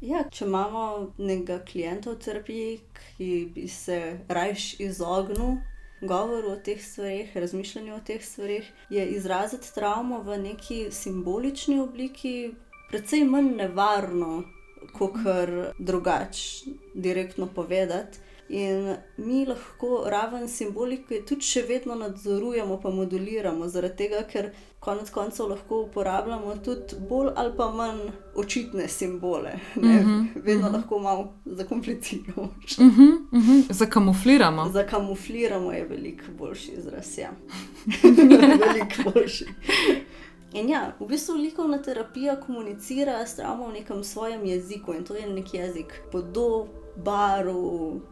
Ja, 0.00 0.20
če 0.30 0.44
imamo 0.46 0.82
nekega 1.18 1.58
klienta 1.66 2.12
v 2.12 2.20
terapiji, 2.22 2.74
ki 3.16 3.30
bi 3.54 3.64
se 3.66 3.96
rajš 4.30 4.66
izognil 4.84 5.56
govoru 6.06 6.52
o 6.52 6.58
teh 6.62 6.78
stvarih, 6.78 7.32
razmišljanju 7.34 7.96
o 7.96 7.98
teh 8.06 8.22
stvarih, 8.22 8.68
je 8.94 9.06
izraziti 9.16 9.74
travmo 9.74 10.20
v 10.22 10.38
neki 10.38 10.78
simbolični 10.94 11.80
obliki 11.82 12.52
precej 12.92 13.24
manj 13.26 13.50
nevarno, 13.58 14.44
kot 14.94 15.18
kar 15.24 15.50
drugače 15.78 16.76
direktno 16.94 17.50
povedati. 17.54 18.22
In 18.48 18.96
mi 19.16 19.46
lahko 19.46 20.04
raven 20.06 20.48
simbolike 20.48 21.20
tudi 21.28 21.44
še 21.44 21.62
vedno 21.68 21.94
nadzorujemo, 22.00 22.78
pa 22.80 22.90
moduliramo, 22.90 23.68
zaradi 23.68 23.96
tega, 23.96 24.22
ker 24.24 24.48
konec 24.80 25.10
koncev 25.12 25.50
lahko 25.50 25.82
uporabljamo 25.82 26.54
tudi 26.64 26.96
bolj 27.10 27.28
ali 27.36 27.52
pa 27.56 27.66
manj 27.72 28.00
očitne 28.34 28.88
simbole. 28.88 29.52
Uh 29.76 29.84
mhm, 29.84 29.92
-huh, 29.92 30.26
vedno 30.34 30.66
uh 30.66 30.66
mhm. 30.66 30.66
-huh. 30.66 30.72
lahko 30.72 30.98
malo 30.98 31.32
zakompliciramo. 31.44 32.42
Uh 32.42 32.50
-huh, 32.78 33.18
uh 33.32 33.42
-huh. 33.42 33.72
Zakamufliramo. 33.72 34.70
Zakamufliramo 34.72 35.72
je 35.72 35.84
veliko 35.84 36.24
boljši 36.38 36.72
izraz. 36.72 37.18
Ja. 37.18 37.30
veliko 38.66 39.10
boljši. 39.10 39.46
In 40.52 40.68
ja, 40.68 40.96
v 41.00 41.06
bistvu 41.06 41.34
likovna 41.34 41.82
terapija 41.82 42.40
komunicira 42.40 43.26
s 43.26 43.36
travmo 43.36 43.68
v 43.68 43.72
nekem 43.72 44.04
svojem 44.04 44.46
jeziku 44.46 44.94
in 44.94 45.04
to 45.04 45.14
je 45.14 45.26
nek 45.26 45.54
jezik 45.54 46.00
podob 46.12 46.68
barv, 47.04 47.56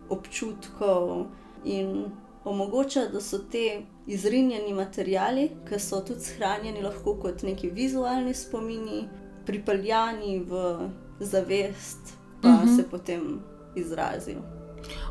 občutkov 0.08 1.26
in 1.64 2.04
omogoča, 2.44 3.06
da 3.12 3.20
so 3.20 3.38
te 3.38 3.82
izrinjeni 4.06 4.74
materiali, 4.74 5.50
ki 5.68 5.78
so 5.78 6.00
tudi 6.00 6.20
shranjeni 6.20 6.82
lahko 6.82 7.16
kot 7.22 7.42
neki 7.42 7.70
vizualni 7.70 8.34
spomini, 8.34 9.08
pripeljani 9.46 10.38
v 10.46 10.76
zavest, 11.20 12.14
pa 12.42 12.48
uh 12.48 12.54
mhm. 12.54 12.68
-huh. 12.68 12.76
se 12.76 12.90
potem 12.90 13.40
izrazijo. 13.74 14.42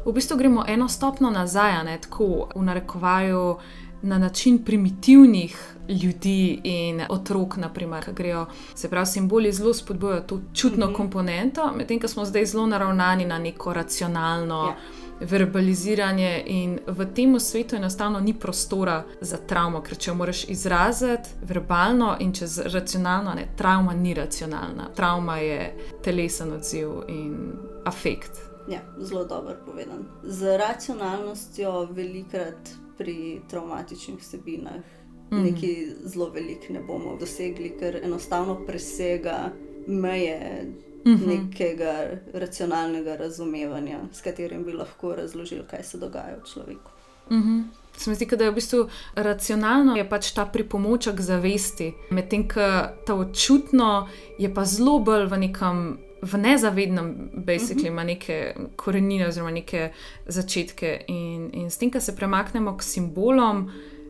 V 0.06 0.12
bistvu 0.14 0.38
gremo 0.38 0.64
eno 0.68 0.88
stopno 0.88 1.30
nazaj, 1.30 1.84
ne 1.84 2.02
tako 2.02 2.50
v 2.56 2.64
narekovaju 2.64 3.56
na 4.02 4.18
način 4.18 4.64
primitivnih 4.66 5.76
ljudi 5.90 6.60
in 6.64 7.02
otrok, 7.10 7.58
naprimer, 7.58 8.06
ki 8.06 8.12
grejo. 8.14 8.46
Se 8.76 8.90
pravi, 8.90 9.06
simboli 9.06 9.52
zelo 9.52 9.74
spodbujajo 9.74 10.22
to 10.22 10.42
čutno 10.54 10.86
mm 10.86 10.90
-hmm. 10.90 10.96
komponento, 10.96 11.72
medtem 11.76 12.00
ko 12.00 12.08
smo 12.08 12.26
zdaj 12.26 12.46
zelo 12.46 12.68
naravnani 12.68 13.26
na 13.26 13.38
neko 13.38 13.74
racionalno. 13.74 14.56
Yeah. 14.56 14.68
Ja. 14.68 14.76
Verbaliziranje 15.20 16.44
in 16.46 16.80
v 16.88 17.06
tem 17.16 17.40
svetu 17.40 17.76
enostavno 17.76 18.20
ni 18.20 18.34
prostora 18.34 19.04
za 19.22 19.38
travmo, 19.38 19.82
ker 19.82 19.98
če 19.98 20.12
jo 20.12 20.16
moraš 20.16 20.50
izraziti 20.50 21.30
verbalno 21.42 22.18
in 22.20 22.34
čez 22.34 22.60
racionalno, 22.60 23.34
ne, 23.34 23.48
travma 23.58 23.94
ni 23.94 24.14
racionalna. 24.14 24.90
Travma 24.96 25.38
je 25.38 25.78
telesen 26.04 26.54
odziv 26.54 26.90
in 27.08 27.54
afekt. 27.86 28.32
Ja, 28.68 28.80
zelo 28.98 29.26
dobro 29.26 29.56
povedan. 29.66 30.06
Z 30.24 30.58
racionalnostjo 30.58 31.88
velikrat 31.92 32.85
pri 32.98 33.42
traumatičnih 33.50 34.20
vsebinah 34.20 34.84
mm. 35.32 35.44
nekaj 35.44 35.76
zelo 36.04 36.30
velik 36.30 36.70
ne 36.70 36.80
bomo 36.80 37.18
dosegli, 37.20 37.74
ker 37.80 38.00
enostavno 38.04 38.56
presega 38.66 39.52
meje 39.88 40.66
mm 41.06 41.16
-hmm. 41.16 41.28
nekega 41.28 42.10
racionalnega 42.34 43.16
razumevanja, 43.16 44.00
s 44.12 44.22
katerim 44.22 44.64
bi 44.64 44.74
lahko 44.74 45.16
razložili, 45.16 45.64
kaj 45.70 45.84
se 45.84 45.98
dogaja 45.98 46.38
v 46.44 46.48
človeku. 46.54 46.92
Mm 47.30 47.42
-hmm. 47.42 47.64
Se 47.98 48.10
mi 48.10 48.16
zdi, 48.16 48.26
da 48.26 48.44
je 48.44 48.52
v 48.52 48.54
bistvu 48.54 48.90
racionalno 49.16 49.96
je 49.96 50.10
pač 50.10 50.32
ta 50.32 50.46
pripomoček 50.46 51.22
zavesti, 51.22 51.94
medtem 52.12 52.48
ko 52.48 52.88
ta 53.06 53.16
očutno 53.16 54.08
je 54.40 54.54
pa 54.54 54.66
zelo 54.66 55.00
bolj 55.00 55.26
v 55.26 55.38
nekem. 55.38 55.98
V 56.26 56.38
nezavednem, 56.42 57.32
basically, 57.46 57.88
ima 57.88 58.04
neke 58.04 58.56
korenine, 58.76 59.28
oziroma 59.28 59.52
neke 59.52 59.92
začetke, 60.26 61.06
in, 61.08 61.50
in 61.54 61.70
s 61.70 61.78
tem, 61.78 61.92
ko 61.94 62.02
se 62.02 62.16
premaknemo 62.16 62.74
k 62.78 62.84
simbolom, 62.84 63.68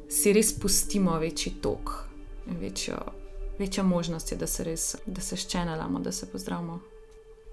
si 0.09 0.33
res 0.33 0.53
pustimo 0.59 1.17
večji 1.19 1.57
tok, 1.61 1.91
večjo, 2.61 2.97
večjo 3.59 3.83
možnost, 3.83 4.33
da 4.39 4.47
se 4.47 4.63
res, 4.63 4.95
da 5.05 5.21
se 5.21 5.35
ščenelamo, 5.35 5.99
da 5.99 6.11
se 6.11 6.29
pozdravimo. 6.31 6.79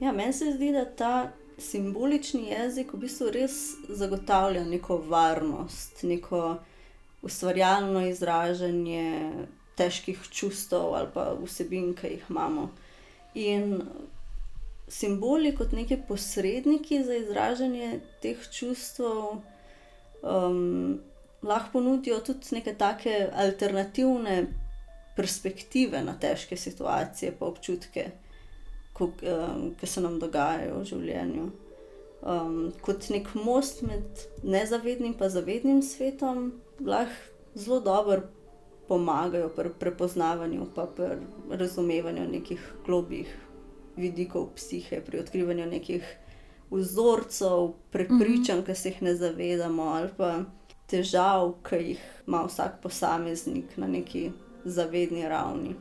Ja, 0.01 0.13
meni 0.13 0.33
se 0.33 0.53
zdi, 0.55 0.73
da 0.73 0.85
ta 0.85 1.15
simbolični 1.59 2.49
jezik 2.51 2.93
v 2.93 3.03
bistvu 3.05 3.31
res 3.35 3.59
zagotavlja 3.89 4.65
neko 4.65 4.99
varnost, 5.09 6.03
neko 6.03 6.57
ustvarjalno 7.23 8.07
izražanje 8.09 9.33
težkih 9.79 10.23
čustev 10.31 10.95
ali 10.95 11.09
pa 11.15 11.33
vsebin, 11.39 11.93
ki 11.95 12.17
jih 12.17 12.25
imamo. 12.31 12.71
In 13.35 13.83
simboli 14.93 15.55
kot 15.57 15.73
neki 15.73 15.97
posredniki 16.09 17.05
za 17.05 17.15
izražanje 17.17 18.01
teh 18.21 18.49
čustev. 18.51 19.41
Um, 20.23 21.01
lahko 21.43 21.73
ponudijo 21.73 22.21
tudi 22.21 22.55
neke 22.57 22.75
take 22.79 23.29
alternativne 23.35 24.47
perspektive 25.17 26.03
na 26.05 26.15
težke 26.21 26.57
situacije, 26.57 27.33
pa 27.39 27.47
občutke, 27.47 28.11
ki 28.97 29.05
um, 29.05 29.73
se 29.83 30.01
nam 30.01 30.19
dogajajo 30.21 30.79
v 30.81 30.89
življenju. 30.93 31.49
Um, 32.23 32.59
kot 32.85 33.09
nek 33.11 33.33
most 33.35 33.83
med 33.83 34.27
nezavednim 34.45 35.17
in 35.19 35.31
zavednim 35.31 35.83
svetom, 35.83 36.53
lahko 36.79 37.33
zelo 37.55 37.81
dobro 37.81 38.29
pomagajo 38.89 39.49
pri 39.57 39.73
prepoznavanju 39.81 40.67
in 40.69 41.59
razumevanju 41.59 42.29
nekih 42.29 42.61
globih 42.87 43.29
vidikov 43.97 44.55
psihe, 44.57 45.01
pri 45.01 45.19
odkrivanju 45.19 45.67
nekih 45.67 46.17
vzorcev, 46.71 47.73
prepričanj, 47.91 48.59
mm 48.59 48.63
-hmm. 48.63 48.67
ki 48.67 48.75
se 48.75 48.89
jih 48.89 49.03
ne 49.03 49.15
zavedamo, 49.15 49.83
ali 49.83 50.09
pa 50.17 50.45
težav, 50.87 51.55
ki 51.69 51.77
jih 51.77 52.01
ima 52.27 52.45
vsak 52.45 52.81
posameznik 52.83 53.77
na 53.77 53.87
neki 53.87 54.31
zavedni 54.65 55.29
ravni. 55.29 55.75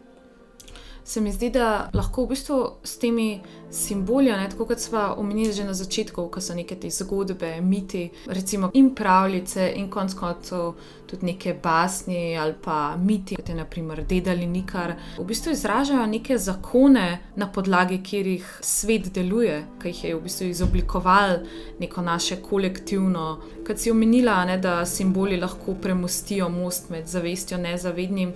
Se 1.11 1.21
mi 1.21 1.31
zdi, 1.31 1.49
da 1.51 1.89
lahko 1.93 2.23
v 2.23 2.29
bistvu 2.29 2.57
s 2.87 2.93
temi 2.95 3.41
simboli, 3.69 4.31
tako 4.49 4.63
kot 4.65 4.79
smo 4.79 4.99
omenili 5.17 5.51
že 5.53 5.65
na 5.67 5.73
začetku, 5.73 6.29
ko 6.31 6.41
so 6.41 6.55
neke 6.55 6.77
te 6.79 6.87
zgodbe, 6.89 7.49
miti, 7.61 8.05
recimo 8.27 8.69
in 8.73 8.93
pravljice, 8.95 9.73
in 9.75 9.89
konec 9.91 10.15
koncev 10.15 10.71
tudi 11.07 11.25
neke 11.25 11.53
basni 11.63 12.37
ali 12.37 12.55
pa 12.63 12.95
miti, 12.95 13.35
kot 13.35 13.49
je 13.49 13.55
naprimer 13.55 14.05
Dedali 14.07 14.47
Nikar, 14.47 14.95
v 15.17 15.27
bistvu 15.27 15.51
izražajo 15.51 16.07
neke 16.07 16.37
zakone, 16.37 17.19
na 17.35 17.51
podlagi 17.51 17.99
katerih 17.99 18.47
svet 18.63 19.11
deluje, 19.11 19.65
ki 19.81 19.91
jih 19.91 20.03
je 20.03 20.15
v 20.15 20.23
bistvu 20.23 20.47
izoblikoval 20.47 21.41
neko 21.79 22.01
naše 22.01 22.39
kolektivno. 22.39 23.41
Kot 23.67 23.83
si 23.83 23.91
omenila, 23.91 24.45
ne, 24.45 24.57
da 24.57 24.85
simboli 24.85 25.37
lahko 25.37 25.75
premostijo 25.75 26.49
most 26.49 26.89
med 26.89 27.07
zavestjo 27.07 27.59
in 27.59 27.67
nezavednim. 27.67 28.35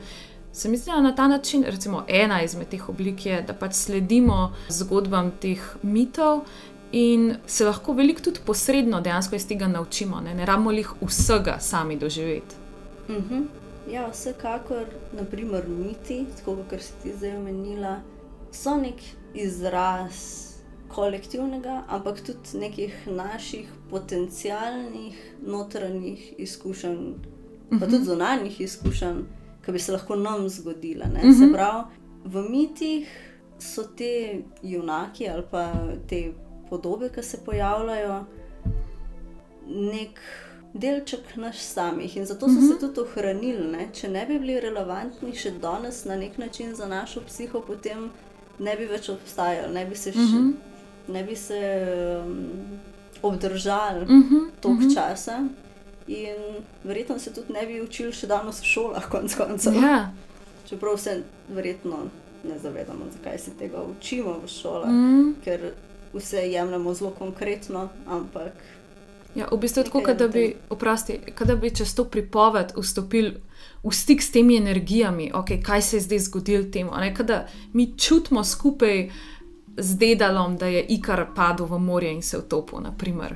Se 0.55 0.69
mi 0.69 0.77
zdi, 0.77 0.91
da 0.91 1.01
na 1.01 1.15
ta 1.15 1.27
način, 1.27 1.63
recimo, 1.67 2.03
ena 2.07 2.43
izmed 2.43 2.67
teh 2.67 2.89
oblik 2.89 3.25
je, 3.25 3.41
da 3.41 3.53
pač 3.53 3.73
sledimo 3.73 4.53
zgodbam 4.69 5.33
teh 5.41 5.59
mitov 5.83 6.45
in 6.91 7.35
se 7.45 7.65
lahko 7.65 7.93
veliko 7.93 8.21
tudi 8.21 8.39
posredno 8.45 9.01
dejansko 9.01 9.35
iz 9.35 9.47
tega 9.47 9.67
naučimo, 9.67 10.21
ne, 10.21 10.33
ne 10.33 10.45
rabimo 10.45 10.71
jih 10.71 10.93
vsega 11.01 11.57
sami 11.59 11.99
doživeti. 11.99 12.55
Uh 13.07 13.15
mhm. 13.15 13.33
-huh. 13.33 13.45
Ja, 13.91 14.07
vsekakor, 14.11 14.85
naprimer, 15.13 15.67
miti, 15.67 16.25
tako 16.37 16.57
kot 16.69 16.81
si 16.81 16.93
ti 17.03 17.13
zdaj 17.17 17.37
omenila, 17.37 17.99
so 18.51 18.77
nek 18.77 19.01
izraz 19.33 20.13
kolektivnega, 20.87 21.83
ampak 21.87 22.21
tudi 22.21 22.59
nekih 22.59 23.07
naših 23.07 23.67
potencialnih 23.89 25.35
notranjih 25.45 26.33
izkušenj, 26.37 26.97
uh 26.97 27.15
-huh. 27.69 27.79
pa 27.79 27.85
tudi 27.85 27.97
mhm. 27.97 28.05
zunanjih 28.05 28.61
izkušenj, 28.61 29.19
ki 29.65 29.71
bi 29.71 29.79
se 29.79 29.91
lahko 29.91 30.15
nam 30.15 30.49
zgodile. 30.49 31.05
Uh 31.05 31.11
-huh. 31.11 31.39
Se 31.39 31.45
mhm. 31.45 31.53
pravi, 31.53 31.83
v 32.25 32.49
mitih 32.49 33.07
so 33.59 33.83
te 33.83 34.41
junaki 34.63 35.29
ali 35.29 35.43
pa 35.51 35.73
te 36.07 36.33
podobe, 36.69 37.09
ki 37.09 37.23
se 37.23 37.37
pojavljajo, 37.45 38.25
nek 39.67 40.19
delček 40.73 41.35
naš 41.35 41.57
samih 41.57 42.17
in 42.17 42.25
zato 42.25 42.47
so 42.47 42.53
uh 42.53 42.63
-huh. 42.63 42.73
se 42.73 42.79
tudi 42.79 42.99
ohranili. 42.99 43.71
Ne? 43.71 43.89
Če 43.93 44.09
ne 44.09 44.25
bi 44.25 44.39
bili 44.39 44.59
relevantni 44.59 45.35
še 45.35 45.51
danes 45.51 46.05
na 46.05 46.15
nek 46.15 46.37
način 46.37 46.75
za 46.75 46.87
našo 46.87 47.21
psiho, 47.21 47.61
potem 47.61 48.11
ne 48.59 48.75
bi 48.75 48.85
več 48.85 49.09
obstajali, 49.09 49.73
ne 49.73 49.85
bi 49.85 49.95
se, 49.95 50.09
uh 50.09 50.15
-huh. 50.15 50.53
ne 51.07 51.23
bi 51.23 51.35
se 51.35 51.85
um, 52.25 52.49
obdržali 53.21 54.01
uh 54.01 54.09
-huh. 54.09 54.49
toliko 54.61 54.83
uh 54.83 54.89
-huh. 54.89 54.95
časa. 54.95 55.47
In 56.07 56.61
verjetno 56.83 57.19
se 57.19 57.33
tudi 57.33 57.53
ne 57.53 57.65
bi 57.65 57.81
učili 57.81 58.13
še 58.13 58.27
danes 58.27 58.61
v 58.61 58.69
šolah, 58.69 59.09
konc 59.09 59.35
koncev. 59.35 59.79
Ja. 59.81 60.11
Čeprav 60.69 60.97
se 61.01 61.23
verjetno 61.49 62.05
ne 62.45 62.59
zavedamo, 62.61 63.09
zakaj 63.13 63.39
se 63.39 63.51
tega 63.59 63.81
učimo 63.83 64.37
v 64.43 64.49
šolah, 64.49 64.89
mm. 64.89 65.35
ker 65.45 65.71
vse 66.13 66.45
jemljemo 66.51 66.93
zelo 66.93 67.11
konkretno. 67.11 67.89
Ampak. 68.05 68.53
Ja, 69.35 69.49
v 69.51 69.57
bistvu 69.57 69.81
je 69.81 69.85
tako, 69.89 70.13
da 70.13 70.27
bi, 70.27 70.55
oprosti, 70.69 71.19
da 71.45 71.55
bi 71.55 71.73
čez 71.75 71.95
to 71.95 72.05
pripoved 72.05 72.71
vstopili 72.77 73.33
v 73.83 73.91
stik 73.91 74.23
s 74.23 74.31
temi 74.31 74.57
energijami, 74.57 75.31
okay, 75.33 75.59
kaj 75.63 75.81
se 75.81 75.97
je 75.97 76.01
zdaj 76.01 76.19
zgodilo 76.19 76.69
temu. 76.71 76.91
Da 77.23 77.47
mi 77.73 77.97
čutimo 77.97 78.43
skupaj 78.43 79.09
z 79.77 79.97
dedalom, 79.97 80.57
da 80.57 80.67
je 80.67 80.85
ikar 80.89 81.27
padel 81.35 81.65
v 81.65 81.79
morje 81.79 82.13
in 82.13 82.21
se 82.21 82.37
utopil. 82.37 82.79
Naprimer. 82.79 83.35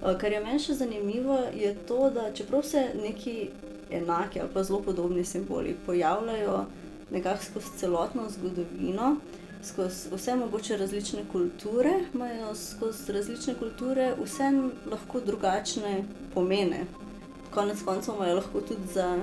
Kar 0.00 0.32
je 0.32 0.40
meni 0.40 0.58
še 0.62 0.74
zanimivo, 0.78 1.38
je 1.54 1.74
to, 1.88 2.10
da 2.14 2.32
čeprav 2.34 2.62
se 2.62 2.84
neki 3.02 3.50
enaki 3.90 4.40
ali 4.40 4.50
pa 4.54 4.62
zelo 4.62 4.80
podobni 4.82 5.24
simboli 5.24 5.76
pojavljajo 5.86 6.66
nekako 7.10 7.44
skozi 7.44 7.66
celotno 7.78 8.28
zgodovino, 8.30 9.16
skozi 9.62 10.08
vse 10.12 10.36
mogoče 10.36 10.76
različne 10.76 11.24
kulture, 11.32 11.90
imajo 12.14 12.54
skozi 12.54 13.12
različne 13.12 13.54
kulture 13.58 14.14
vse 14.22 14.50
lahko 14.90 15.20
drugačne 15.20 16.04
pomene. 16.34 16.84
Konec 17.50 17.82
koncev 17.82 18.14
imajo 18.14 18.34
lahko 18.34 18.60
tudi 18.60 18.92
za 18.94 19.16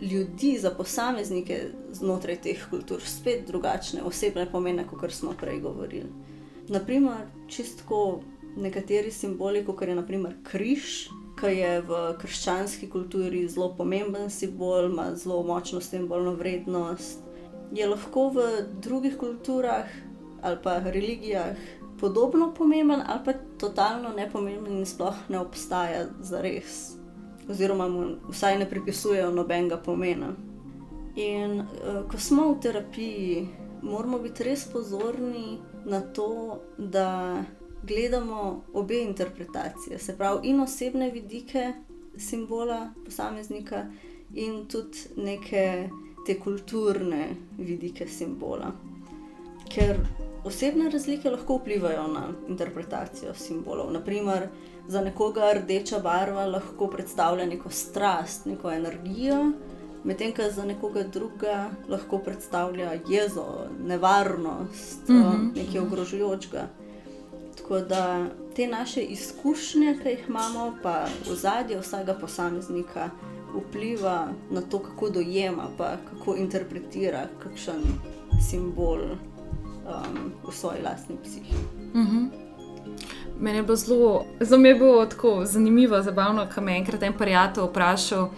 ljudi, 0.00 0.58
za 0.58 0.70
posameznike 0.70 1.60
znotraj 1.92 2.40
teh 2.40 2.70
kultur 2.70 3.02
spet 3.04 3.46
drugačne 3.46 4.02
osebne 4.02 4.46
pomene, 4.52 4.86
kot 4.86 5.12
smo 5.12 5.34
prej 5.40 5.60
govorili. 5.60 6.08
Naprimer, 6.68 7.26
čistko 7.48 8.20
nekateri 8.56 9.10
simboli, 9.10 9.64
kot 9.64 9.82
je 9.82 9.94
naprimer 9.94 10.36
križ. 10.44 11.08
Ki 11.36 11.52
je 11.52 11.80
v 11.84 11.96
krščanski 12.16 12.86
kulturi 12.88 13.42
zelo 13.48 13.74
pomemben 13.76 14.30
simbol, 14.32 14.86
ima 14.88 15.10
zelo 15.14 15.42
močno 15.44 15.82
simbolno 15.84 16.32
vrednost, 16.32 17.20
je 17.76 17.86
lahko 17.86 18.30
v 18.32 18.46
drugih 18.80 19.18
kulturah 19.18 19.84
ali 20.42 20.56
pa 20.62 20.78
religijah 20.78 21.56
podobno 22.00 22.54
pomemben, 22.54 23.02
ali 23.06 23.20
pa 23.24 23.32
totalno 23.58 24.12
nepomemben 24.16 24.78
in 24.78 24.86
sploh 24.86 25.16
ne 25.28 25.38
obstaja 25.38 26.06
za 26.20 26.40
res, 26.40 26.96
oziroma 27.48 27.88
mu 27.88 28.04
vsaj 28.30 28.58
ne 28.58 28.70
pripisujejo 28.70 29.30
nobenega 29.30 29.76
pomena. 29.76 30.34
In 31.16 31.60
uh, 31.60 32.04
ko 32.10 32.18
smo 32.18 32.52
v 32.52 32.60
terapiji, 32.60 33.48
moramo 33.82 34.18
biti 34.18 34.44
res 34.44 34.66
pozorni 34.72 35.58
na 35.84 36.00
to, 36.00 36.60
da 36.78 37.44
gledamo 37.86 38.64
obe 38.72 39.02
interpretacije, 39.02 39.98
se 39.98 40.16
pravi, 40.16 40.48
in 40.48 40.60
osebne 40.60 41.10
vidike 41.10 41.72
simbola 42.16 42.90
posameznika, 43.04 43.86
in 44.34 44.66
tudi 44.66 44.98
neke 45.16 45.88
te 46.26 46.38
kulturne 46.40 47.28
vidike 47.58 48.08
simbola. 48.08 48.72
Ker 49.70 50.00
osebne 50.44 50.90
razlike 50.90 51.30
lahko 51.30 51.58
vplivajo 51.58 52.06
na 52.08 52.28
interpretacijo 52.48 53.34
simbolov. 53.34 53.92
Naprimer, 53.92 54.48
za 54.88 55.00
nekoga 55.00 55.52
rdeča 55.52 55.98
barva 55.98 56.46
lahko 56.46 56.86
predstavlja 56.86 57.46
neko 57.46 57.70
strast, 57.70 58.46
neko 58.46 58.70
energijo, 58.72 59.52
medtem 60.04 60.32
ko 60.32 60.42
za 60.50 60.64
nekoga 60.64 61.02
druga 61.02 61.70
lahko 61.88 62.18
predstavlja 62.18 62.98
jezo, 63.08 63.46
nevarnost, 63.86 65.08
mm 65.08 65.14
-hmm. 65.14 65.56
nekaj 65.56 65.80
ogrožujočega. 65.80 66.68
Tako 67.66 67.80
da 67.80 68.26
te 68.56 68.66
naše 68.66 69.02
izkušnje, 69.02 69.98
ki 70.02 70.08
jih 70.08 70.24
imamo, 70.28 70.74
pa 70.82 71.06
v 71.30 71.34
zadju 71.34 71.80
vsega 71.80 72.14
posameznika 72.14 73.10
vpliva 73.54 74.28
na 74.50 74.60
to, 74.60 74.78
kako 74.78 75.10
dojema, 75.10 75.64
pa 75.78 75.96
kako 76.10 76.36
interpretira 76.36 77.26
kakšen 77.42 77.82
simbol 78.50 78.98
um, 79.02 80.32
v 80.46 80.52
svoji 80.52 80.82
lastni 80.82 81.16
psihi. 81.24 81.54
Mhm. 81.94 82.00
-huh. 82.00 82.28
Mene 83.40 83.62
bo 83.62 83.76
zelo, 83.76 84.24
zelo 84.40 84.60
mi 84.60 84.68
je 84.68 84.74
bilo 84.74 85.06
tako 85.06 85.44
zanimivo, 85.44 86.02
zabavno, 86.02 86.46
ko 86.54 86.60
me 86.60 86.72
je 86.72 86.78
enkrat 86.78 87.02
en 87.02 87.12
prijatelj 87.18 87.64
vprašal. 87.64 88.28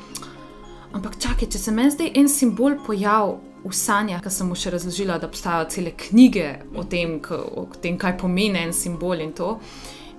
Ampak 0.92 1.18
čakaj, 1.18 1.48
če 1.48 1.58
se 1.58 1.70
meni 1.70 1.90
zdaj 1.90 2.12
en 2.14 2.28
simbol 2.28 2.72
pojavil 2.86 3.34
v 3.68 3.76
sanjah, 3.76 4.22
ki 4.24 4.32
sem 4.32 4.48
mu 4.48 4.56
še 4.58 4.72
razložila, 4.74 5.18
da 5.20 5.28
obstajajo 5.28 5.68
cele 5.74 5.92
knjige 5.96 6.48
o 6.76 6.84
tem, 6.84 7.20
o 7.28 7.68
tem 7.82 7.98
kaj 8.00 8.18
pomeni 8.20 8.64
en 8.64 8.74
simbol 8.76 9.20
in 9.20 9.32
to 9.36 9.56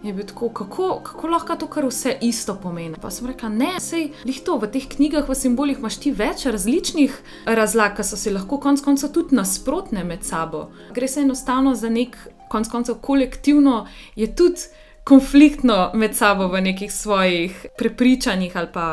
je 0.04 0.14
bil 0.14 0.26
tako, 0.26 0.50
kako, 0.50 1.02
kako 1.04 1.28
lahko 1.28 1.56
to 1.56 1.68
kar 1.68 1.86
vse 1.86 2.18
isto 2.22 2.56
pomeni. 2.56 2.96
Pa 3.02 3.12
sem 3.12 3.28
rekla, 3.28 3.50
ne, 3.50 3.74
sej 3.84 4.10
jih 4.24 4.42
to 4.46 4.58
v 4.60 4.70
teh 4.72 4.88
knjigah, 4.88 5.28
v 5.28 5.36
simbolih 5.36 5.80
imaš 5.80 6.00
ti 6.00 6.14
več 6.16 6.46
različnih 6.48 7.18
razlag, 7.46 7.98
ki 7.98 8.06
so 8.08 8.20
si 8.20 8.32
lahko 8.32 8.62
konec 8.64 8.84
koncev 8.86 9.12
tudi 9.16 9.36
nasprotne 9.36 10.06
med 10.08 10.24
sabo. 10.24 10.70
Gre 10.96 11.08
se 11.08 11.26
enostavno 11.28 11.76
za 11.76 11.92
nek 11.92 12.16
konec 12.50 12.72
koncev 12.72 13.02
kolektivno, 13.04 13.86
je 14.16 14.30
tudi 14.36 14.72
konfliktno 15.04 15.92
med 15.94 16.16
sabo 16.16 16.48
v 16.48 16.62
nekih 16.62 16.92
svojih 16.94 17.66
prepričanjih 17.78 18.58
ali 18.58 18.68
pa, 18.74 18.88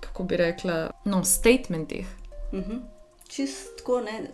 kako 0.00 0.24
bi 0.24 0.36
rekla, 0.36 0.86
no, 1.04 1.24
statementih. 1.24 2.06
Mhm. 2.56 2.82
Čistko 3.28 4.00
ne. 4.00 4.30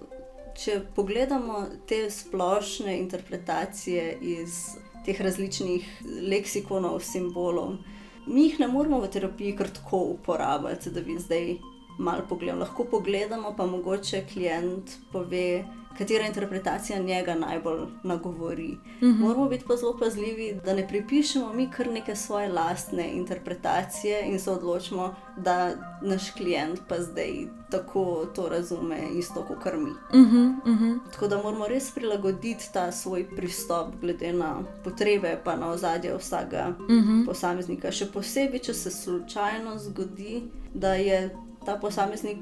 Če 0.55 0.83
pogledamo 0.95 1.63
te 1.89 2.11
splošne 2.11 2.99
interpretacije 2.99 4.19
iz 4.21 4.59
teh 5.07 5.21
različnih 5.21 5.87
leksikonov, 6.29 7.01
simbolov. 7.01 7.79
Mi 8.27 8.45
jih 8.45 8.61
ne 8.61 8.69
moramo 8.69 9.01
v 9.01 9.09
terapiji 9.11 9.57
kar 9.57 9.71
tako 9.73 10.03
uporabljati, 10.13 10.91
da 10.91 11.01
bi 11.01 11.17
zdaj 11.19 11.55
malo 11.99 12.27
pogledali. 12.29 12.61
Lahko 12.61 12.85
pogledamo, 12.85 13.55
pa 13.57 13.67
mogoče 13.67 14.25
klient 14.33 14.93
pove, 15.13 15.65
katera 15.99 16.27
interpretacija 16.27 16.99
njega 16.99 17.35
najbolj 17.35 17.81
nagovori. 18.03 18.79
Mhm. 19.03 19.07
-huh. 19.07 19.19
Moramo 19.19 19.49
biti 19.49 19.65
pa 19.69 19.77
zelo 19.77 19.99
pazljivi, 19.99 20.61
da 20.65 20.75
ne 20.75 20.89
pripišemo 20.89 21.53
mi 21.53 21.71
kar 21.71 21.91
neke 21.91 22.17
svoje 22.17 22.49
lastne 22.49 23.13
interpretacije 23.13 24.23
in 24.27 24.41
se 24.41 24.51
odločimo, 24.51 25.15
da 25.37 25.71
naš 26.03 26.31
klient 26.31 26.81
pa 26.89 27.01
zdaj 27.01 27.33
tako 27.71 28.27
to 28.35 28.49
razume, 28.49 28.99
isto 29.19 29.45
kot 29.49 29.75
mi. 29.75 29.91
Uh 29.91 29.97
-huh, 30.13 30.55
uh 30.65 30.81
-huh. 30.81 30.99
Tako 31.13 31.29
da 31.29 31.43
moramo 31.43 31.69
res 31.69 31.91
prilagoditi 31.91 32.73
ta 32.73 32.93
svoj 32.93 33.37
pristop, 33.37 33.89
glede 34.01 34.33
na 34.33 34.63
potrebe, 34.85 35.41
pa 35.45 35.57
na 35.57 35.71
ozadje 35.71 36.17
vsakega 36.17 36.75
mhm. 36.81 36.95
-huh. 36.95 37.27
posameznika. 37.27 37.91
Še 37.91 38.07
posebej, 38.07 38.59
če 38.59 38.75
se 38.75 38.91
slučajno 38.91 39.79
zgodi, 39.79 40.43
da 40.75 40.95
je 40.95 41.37
ta 41.67 41.77
posameznik 41.77 42.39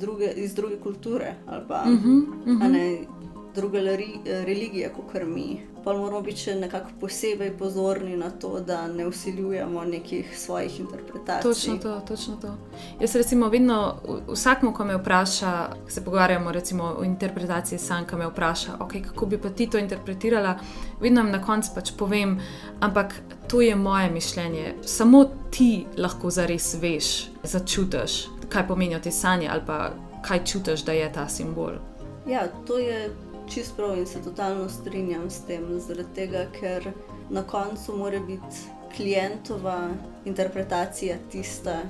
druge, 0.00 0.32
iz 0.36 0.54
druge 0.54 0.76
kulture 0.76 1.34
ali 1.46 1.64
pa 1.68 1.84
uh 1.86 1.90
-huh, 1.90 2.22
uh 2.46 2.46
-huh. 2.46 2.70
ne, 2.70 2.98
druge 3.54 3.80
religije, 4.24 4.92
kot 4.96 5.22
mi. 5.26 5.60
Pa 5.84 5.92
moramo 5.92 6.20
biti 6.20 6.40
še 6.40 6.54
nekako 6.54 6.90
posebej 7.00 7.50
pozorni 7.58 8.16
na 8.16 8.30
to, 8.30 8.60
da 8.60 8.86
ne 8.88 9.06
usiljujemo 9.06 9.84
nekih 9.84 10.38
svojih 10.38 10.80
interpretacij. 10.80 11.42
Točno 11.42 11.76
to, 11.78 12.00
točno 12.08 12.36
to. 12.40 12.54
Jaz 13.00 13.14
recimo 13.14 13.48
vedno, 13.48 13.96
vsakmo, 14.28 14.72
ko 14.74 14.84
me 14.84 14.96
vpraša, 14.96 15.52
se 15.88 16.04
pogovarjamo 16.04 16.52
recimo 16.52 16.84
o 16.98 17.04
interpretaciji 17.04 17.78
sam, 17.78 18.06
ko 18.10 18.16
me 18.16 18.26
vpraša, 18.26 18.78
okay, 18.80 19.04
kako 19.04 19.26
bi 19.26 19.38
pa 19.38 19.50
ti 19.50 19.68
to 19.70 19.78
interpretirala, 19.78 20.58
vedno 21.00 21.20
jim 21.20 21.30
na 21.30 21.42
koncu 21.44 21.70
pač 21.74 21.92
povem, 21.98 22.38
ampak 22.80 23.14
to 23.48 23.60
je 23.60 23.76
moje 23.76 24.10
mišljenje. 24.10 24.74
Samo 24.82 25.24
ti 25.50 25.86
lahko 25.98 26.30
zares 26.30 26.74
veš, 26.80 27.28
začutiš 27.42 28.33
kaj 28.54 28.68
pomenijo 28.68 29.00
te 29.02 29.10
sanje, 29.10 29.48
ali 29.50 29.62
pa 29.66 29.90
kaj 30.22 30.44
čutiš, 30.44 30.84
da 30.86 30.92
je 30.92 31.12
ta 31.12 31.28
simbol. 31.28 31.72
Ja, 32.26 32.46
to 32.66 32.78
je 32.78 33.10
čisto 33.50 33.74
prav 33.76 33.98
in 33.98 34.06
se 34.06 34.22
totalno 34.22 34.68
strinjam 34.68 35.30
s 35.30 35.42
tem, 35.46 35.66
zaradi 35.80 36.08
tega, 36.14 36.46
ker 36.60 36.92
na 37.30 37.42
koncu 37.42 37.96
mora 37.96 38.20
biti 38.20 38.56
klientova 38.96 39.88
interpretacija 40.24 41.16
tista, 41.32 41.80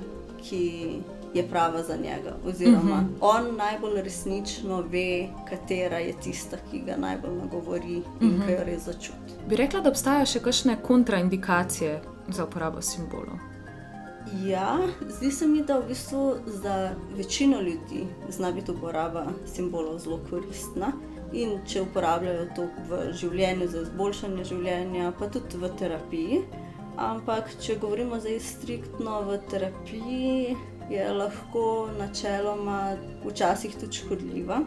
ki 0.41 0.99
je 1.33 1.47
prava 1.47 1.83
za 1.83 1.95
njega. 1.95 2.35
Oziroma, 2.45 2.79
uh 2.79 2.87
-huh. 2.87 3.17
on 3.21 3.55
najbolj 3.55 4.01
resnično 4.01 4.81
ve, 4.81 5.27
katera 5.49 5.99
je 5.99 6.13
tista, 6.23 6.57
ki 6.71 6.79
ga 6.79 6.97
najbolj 6.97 7.35
nagovori 7.35 8.01
in 8.21 8.27
uh 8.27 8.41
-huh. 8.41 8.45
ki 8.45 8.51
jo 8.51 8.63
res 8.65 8.83
začuti. 8.83 9.33
Bi 9.47 9.55
rekla, 9.55 9.81
da 9.81 9.89
obstajajo 9.89 10.25
še 10.25 10.39
kakšne 10.39 10.77
kontraindikacije 10.81 12.01
za 12.27 12.45
uporabo 12.45 12.81
simbolov? 12.81 13.54
Ja, 14.33 14.77
zdi 15.09 15.31
se 15.31 15.47
mi, 15.47 15.63
da 15.63 15.79
v 15.79 15.87
bistvu 15.87 16.35
za 16.45 16.95
večino 17.17 17.61
ljudi 17.61 18.07
zna 18.29 18.51
biti 18.51 18.71
uporaba 18.71 19.25
simbolov 19.45 19.99
zelo 19.99 20.19
koristna. 20.29 20.91
In 21.33 21.59
če 21.67 21.81
uporabljajo 21.81 22.45
to 22.55 22.67
v 22.89 22.99
življenju 23.13 23.67
za 23.67 23.81
izboljšanje 23.85 24.45
življenja, 24.49 25.11
pa 25.19 25.27
tudi 25.29 25.59
v 25.61 25.69
terapiji. 25.77 26.39
Ampak, 26.97 27.51
če 27.61 27.75
govorimo 27.81 28.19
zdaj 28.23 28.39
striktno 28.39 29.19
v 29.27 29.37
terapiji, 29.51 30.55
je 30.89 31.05
lahko 31.11 31.89
načeloma 31.99 32.95
včasih 33.25 33.75
tudi 33.77 33.99
škodljiva. 33.99 34.61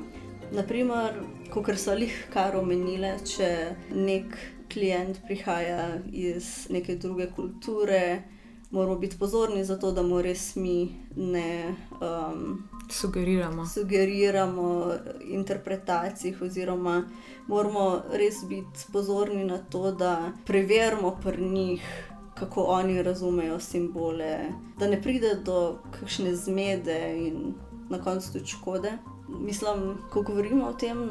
Naprimer, 0.53 1.23
kot 1.51 1.71
so 1.81 1.97
jih 1.99 2.15
kar 2.33 2.57
omenile, 2.59 3.17
če 3.25 3.51
nek 3.95 4.37
klient 4.73 5.23
prihaja 5.27 5.99
iz 6.13 6.69
neke 6.71 6.99
druge 7.01 7.31
kulture, 7.33 8.23
moramo 8.71 8.99
biti 8.99 9.19
pozorni 9.19 9.65
za 9.65 9.79
to, 9.79 9.93
da 9.93 10.03
mu 10.03 10.23
res 10.23 10.57
mi 10.57 10.97
ne 11.17 11.75
um, 12.01 12.69
sugeriramo. 12.91 13.67
sugeriramo 13.67 14.93
interpretacij, 15.21 16.35
oziroma 16.43 17.03
moramo 17.47 18.03
res 18.13 18.35
biti 18.49 18.93
pozorni 18.93 19.45
na 19.45 19.59
to, 19.59 19.93
da 19.93 20.33
preverimo 20.47 21.19
pri 21.23 21.43
njih 21.43 22.09
kako 22.35 22.63
oni 22.63 23.03
razumejo 23.03 23.61
simbole, 23.61 24.39
da 24.79 24.87
ne 24.87 25.03
pride 25.03 25.35
do 25.45 25.79
kakšne 26.01 26.37
zmede 26.37 27.27
in 27.27 27.55
na 27.89 28.03
koncu 28.03 28.33
tudi 28.33 28.47
škode. 28.47 28.93
Mislim, 29.29 29.99
ko 30.11 30.23
govorimo 30.23 30.67
o 30.67 30.73
tem, 30.73 31.11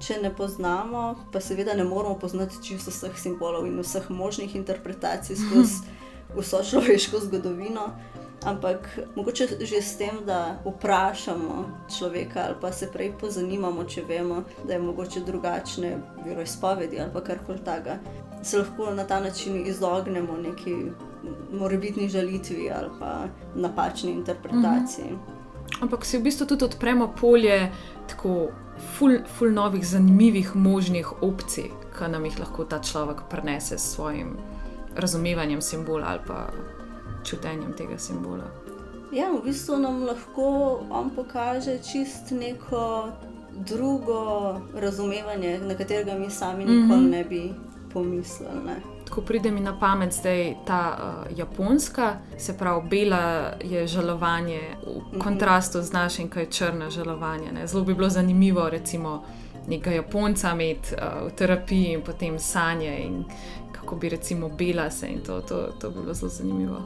če 0.00 0.18
ne 0.22 0.34
poznamo, 0.36 1.14
pa 1.32 1.40
seveda 1.40 1.74
ne 1.74 1.84
moramo 1.84 2.18
poznati 2.18 2.62
čisto 2.62 2.90
vseh 2.90 3.16
simbolov 3.18 3.66
in 3.66 3.80
vseh 3.80 4.10
možnih 4.10 4.56
interpretacij 4.56 5.36
skozi 5.36 5.80
vso 6.36 6.62
človeško 6.70 7.20
zgodovino. 7.20 7.90
Ampak 8.44 8.98
mogoče 9.16 9.46
že 9.60 9.82
s 9.82 9.96
tem, 9.98 10.20
da 10.26 10.60
vprašamo 10.64 11.64
človeka 11.98 12.44
ali 12.46 12.54
pa 12.60 12.72
se 12.72 12.86
prej 12.92 13.12
pozanimamo, 13.20 13.84
če 13.84 14.04
vemo, 14.08 14.42
da 14.64 14.72
je 14.72 14.80
mogoče 14.80 15.20
drugačne 15.20 15.96
veroizpovedi 16.24 17.00
ali 17.00 17.24
karkoli 17.24 17.58
takega 17.64 17.98
se 18.46 18.58
lahko 18.58 18.94
na 18.94 19.04
ta 19.04 19.20
način 19.20 19.66
izognemo 19.66 20.36
neki 20.36 20.76
morebitni 21.52 22.08
žalitvi 22.08 22.70
ali 22.70 22.90
pa 23.00 23.24
napačni 23.54 24.12
interpretaciji. 24.12 25.04
-hmm. 25.04 25.82
Ampak 25.82 26.04
si 26.04 26.18
v 26.18 26.22
bistvu 26.22 26.46
tudi 26.46 26.64
odpremo 26.64 27.14
polje 27.20 27.72
tako 28.06 28.48
ful, 28.98 29.18
ful 29.38 29.52
novih, 29.52 29.86
zanimivih 29.86 30.56
možnih 30.56 31.22
opcij, 31.22 31.70
ki 31.98 32.08
nam 32.08 32.24
jih 32.24 32.38
lahko 32.40 32.64
ta 32.64 32.82
človek 32.82 33.16
prenese 33.30 33.78
s 33.78 33.94
svojim 33.94 34.36
razumevanjem 34.96 35.62
simbola 35.62 36.06
ali 36.08 36.20
pa 36.26 36.46
čutenjem 37.24 37.72
tega 37.72 37.98
simbola. 37.98 38.44
Ja, 39.12 39.30
v 39.30 39.44
bistvu 39.44 39.78
nam 39.78 40.02
lahko 40.06 40.80
on 40.90 41.10
pokaže 41.10 41.78
čist 41.78 42.30
neko 42.30 43.08
drugo 43.56 44.60
razumevanje, 44.74 45.58
na 45.58 45.74
katerega 45.74 46.18
mi 46.18 46.30
sami 46.30 46.64
nikoli 46.64 47.00
mm 47.00 47.06
-hmm. 47.06 47.10
ne 47.10 47.24
bi 47.24 47.52
pomislili. 47.92 48.64
Ne. 48.66 48.76
Ko 49.10 49.20
pride 49.20 49.50
mi 49.50 49.60
na 49.60 49.78
pamet 49.78 50.12
zdaj 50.12 50.54
ta 50.66 50.98
uh, 50.98 51.38
japonska, 51.38 52.16
se 52.38 52.58
pravi, 52.58 52.88
bela 52.88 53.52
je 53.64 53.86
žalovanje 53.86 54.60
v 54.86 55.12
mhm. 55.12 55.20
kontrastu 55.20 55.82
z 55.82 55.92
našim, 55.92 56.28
kaj 56.28 56.42
je 56.42 56.50
črna 56.50 56.90
žalovanje. 56.90 57.52
Ne. 57.52 57.66
Zelo 57.66 57.84
bi 57.84 57.94
bilo 57.94 58.08
zanimivo, 58.08 58.70
recimo, 58.70 59.24
nekaj 59.68 59.94
japonca 59.94 60.52
imeti 60.52 60.94
uh, 60.94 61.26
v 61.26 61.30
terapiji 61.36 61.92
in 61.92 62.02
potem 62.02 62.38
sanje, 62.38 62.98
in 62.98 63.24
kako 63.86 63.96
bi 63.96 64.08
recimo 64.08 64.48
bela 64.48 64.90
se 64.90 65.06
in 65.06 65.20
to, 65.26 65.40
to, 65.40 65.72
to 65.80 65.90
bi 65.90 66.00
bilo 66.00 66.14
zelo 66.14 66.30
zanimivo. 66.30 66.82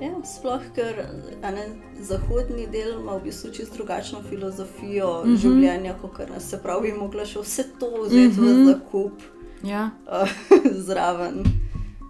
Ja, 0.00 0.12
sploh, 0.24 0.60
ker 0.74 1.06
ne, 1.42 1.64
zahodni 2.00 2.66
del 2.66 3.00
ima 3.00 3.16
v 3.16 3.22
bistvu 3.24 3.50
čisto 3.52 3.76
drugačno 3.76 4.22
filozofijo 4.28 5.22
mm 5.24 5.30
-hmm. 5.30 5.36
življenja, 5.36 5.94
kot 6.02 6.28
nas, 6.28 6.50
se 6.50 6.58
pravi, 6.62 6.92
bi 6.92 6.98
mogla 6.98 7.24
še 7.24 7.40
vse 7.40 7.64
to 7.78 7.90
vzeti 8.02 8.40
mm 8.40 8.46
-hmm. 8.46 8.64
v 8.64 8.66
zakup 8.66 9.22
ja. 9.64 9.90
zraven. 10.86 11.44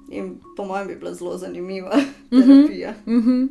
In 0.09 0.41
po 0.57 0.65
mojem 0.65 0.89
bi 0.89 0.97
bila 0.97 1.15
zelo 1.15 1.39
zanimiva 1.39 1.97
mhm. 2.31 2.41
terapija. 2.41 2.95
Mm 3.07 3.23
-hmm. 3.23 3.49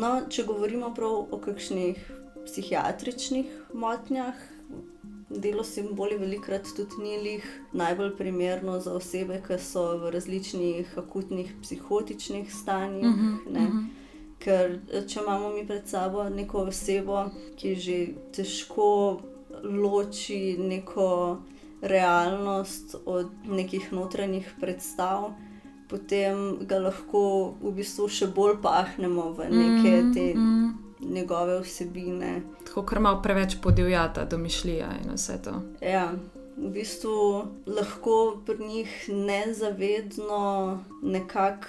no, 0.00 0.20
če 0.28 0.44
govorimo 0.44 0.94
prav 0.94 1.26
o 1.30 1.40
kakšnih 1.44 2.12
psihiatričnih 2.46 3.46
motnjah, 3.74 4.34
delo 5.30 5.64
simboli 5.64 6.16
velikrat 6.16 6.68
tudi 6.76 7.02
ni 7.02 7.18
lih 7.18 7.46
najbolj 7.72 8.16
primerno 8.16 8.80
za 8.80 8.94
osebe, 8.96 9.42
ki 9.46 9.58
so 9.60 9.84
v 9.98 10.10
različnih 10.10 10.98
akutnih 10.98 11.54
psihotičnih 11.62 12.54
stanjih. 12.54 13.06
Mm 13.06 13.38
-hmm. 13.46 13.86
Ker 14.38 14.78
če 15.08 15.20
imamo 15.20 15.50
mi 15.50 15.66
pred 15.66 15.88
sabo 15.88 16.28
neko 16.28 16.58
osebo, 16.58 17.30
ki 17.56 17.74
že 17.74 18.06
težko 18.32 19.20
loči 19.64 20.56
neko 20.58 21.38
realnost 21.80 22.96
od 23.04 23.30
nekih 23.44 23.92
notranjih 23.92 24.54
predstav, 24.60 25.32
potem 25.88 26.58
ga 26.66 26.78
lahko 26.78 27.54
v 27.62 27.72
bistvu 27.72 28.08
še 28.08 28.26
bolj 28.26 28.58
pahnemo 28.62 29.32
v 29.32 29.48
neke 29.50 30.02
mm, 30.02 30.14
te 30.14 30.34
mm. 30.34 30.87
Njegove 31.00 31.60
vsebine. 31.60 32.42
Tako, 32.66 32.86
ker 32.86 32.98
ima 32.98 33.22
preveč 33.22 33.56
podivjata, 33.62 34.24
domišljija 34.24 34.88
in 35.04 35.14
vse 35.14 35.42
to. 35.42 35.62
Ja. 35.80 36.12
V 36.56 36.70
bistvu 36.74 37.46
lahko 37.66 38.42
pri 38.46 38.66
njih 38.66 39.08
nezavedno 39.08 40.78
nekako. 41.02 41.68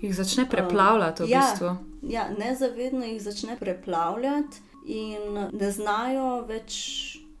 Jih 0.00 0.16
začne 0.16 0.48
preplavljati, 0.50 1.22
v 1.22 1.28
ja, 1.28 1.40
bistvu. 1.40 1.76
Ja, 2.02 2.28
nezavedno 2.38 3.04
jih 3.04 3.22
začne 3.22 3.56
preplavljati, 3.56 4.56
in 4.86 5.48
ne 5.52 5.70
znajo 5.70 6.44
več 6.48 6.76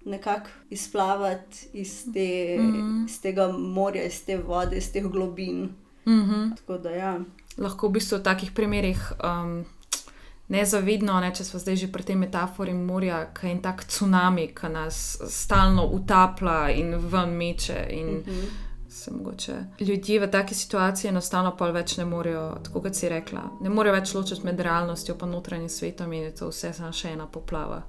nekako 0.06 0.50
izplavati 0.70 1.68
iz, 1.72 2.04
te, 2.14 2.56
mm 2.60 2.72
-hmm. 2.72 3.06
iz 3.06 3.20
tega 3.20 3.48
morja, 3.52 4.04
iz 4.04 4.24
te 4.24 4.36
vode, 4.38 4.76
iz 4.76 4.92
teh 4.92 5.04
globin. 5.04 5.62
Mm 6.06 6.22
-hmm. 6.22 6.78
da, 6.82 6.90
ja. 6.90 7.20
Lahko 7.58 7.88
v 7.88 7.90
bistvu 7.90 8.18
v 8.18 8.22
takih 8.22 8.50
primerih. 8.52 9.12
Um, 9.24 9.64
Nezavidno, 10.48 11.20
ne, 11.20 11.32
če 11.34 11.44
smo 11.44 11.58
zdaj 11.58 11.76
že 11.76 11.88
pri 11.92 12.04
tej 12.06 12.16
metafori 12.16 12.74
morja, 12.74 13.24
ki 13.34 13.46
je 13.46 13.52
en 13.56 13.62
tak 13.62 13.82
tsunami, 13.84 14.46
ki 14.54 14.70
nas 14.70 15.18
stalno 15.30 15.88
utaplja 15.90 16.70
in 16.70 16.94
ven 17.10 17.34
meče. 17.34 17.86
In 17.90 18.08
uh 18.08 18.26
mhm. 18.26 18.46
-huh. 18.86 19.12
mogoče, 19.18 19.54
ljudje 19.80 20.20
v 20.20 20.30
taki 20.30 20.54
situaciji 20.54 21.08
enostavno 21.08 21.56
pa 21.56 21.70
več 21.70 21.96
ne 21.96 22.04
morejo, 22.04 22.58
tako 22.62 22.80
kot 22.80 22.94
si 22.94 23.08
rekla, 23.08 23.50
ne 23.60 23.70
morejo 23.70 23.94
več 23.94 24.14
ločiti 24.14 24.44
med 24.44 24.60
realnostjo 24.60 25.16
in 25.22 25.30
notranjim 25.30 25.68
svetom 25.68 26.12
in 26.12 26.22
je 26.22 26.34
to 26.34 26.48
vse 26.48 26.72
samo 26.72 26.92
še 26.92 27.08
ena 27.08 27.26
poplava. 27.26 27.82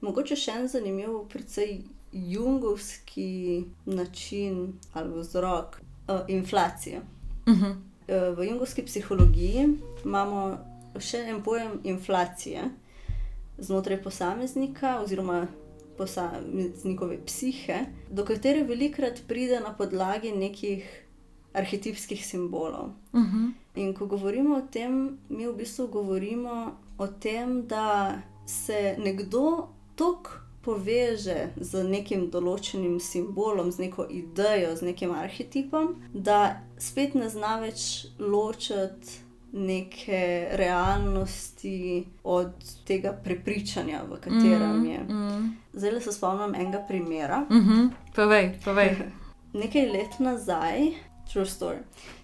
Mogoče 0.00 0.36
še 0.36 0.50
en 0.50 0.68
zanimiv, 0.68 1.08
precej 1.28 1.84
jungovski 2.12 3.64
način 3.84 4.72
ali 4.92 5.20
vzrok 5.20 5.80
uh, 6.08 6.20
inflacije. 6.28 7.00
Uh 7.46 7.54
-huh. 7.54 7.70
uh, 7.70 8.38
v 8.38 8.44
jungovski 8.44 8.82
psihologiji 8.82 9.78
imamo 10.04 10.58
še 10.98 11.24
en 11.28 11.42
pojem 11.42 11.80
inflacije 11.84 12.70
znotraj 13.58 14.02
posameznika 14.02 15.00
oziroma 15.00 15.46
posameznikove 15.96 17.18
psihe, 17.26 17.84
do 18.10 18.24
katere 18.24 18.64
velikrat 18.64 19.22
pride 19.28 19.60
na 19.60 19.74
podlagi 19.76 20.32
nekih 20.32 20.84
arhetipskih 21.52 22.26
simbolov. 22.26 22.90
Uh 23.12 23.20
-huh. 23.20 23.52
In 23.74 23.94
ko 23.94 24.06
govorimo 24.06 24.56
o 24.56 24.62
tem, 24.70 25.18
mi 25.28 25.46
v 25.46 25.52
bistvu 25.52 25.86
govorimo 25.86 26.76
o 26.98 27.06
tem, 27.06 27.66
da 27.66 28.18
se 28.46 28.96
nekdo 28.98 29.68
tako 29.96 30.30
poveže 30.62 31.48
z 31.56 31.84
nekim 31.84 32.30
določenim 32.30 33.00
simbolom, 33.00 33.72
z 33.72 33.78
neko 33.78 34.06
idejo, 34.10 34.76
z 34.76 34.82
nekim 34.82 35.10
arhetipom, 35.10 35.96
da 36.14 36.62
spet 36.78 37.14
ne 37.14 37.28
zna 37.28 37.56
več 37.60 38.06
ločiti 38.18 39.31
neke 39.52 40.48
realnosti 40.52 42.06
od 42.24 42.52
tega 42.84 43.12
prepričanja, 43.12 44.02
v 44.08 44.20
katerem 44.20 44.80
mm, 44.80 44.86
je. 44.86 45.00
Mm. 45.00 45.56
Zdaj 45.72 46.00
se 46.00 46.12
spomnim 46.12 46.54
enega 46.54 46.84
primera. 46.88 47.40
Mm 47.50 47.60
-hmm. 47.60 47.90
Povej, 48.14 48.54
povej. 48.64 48.96
Nekaj 49.62 49.86
let 49.86 50.18
nazaj, 50.18 50.80
true 51.32 51.46
story. 51.46 51.78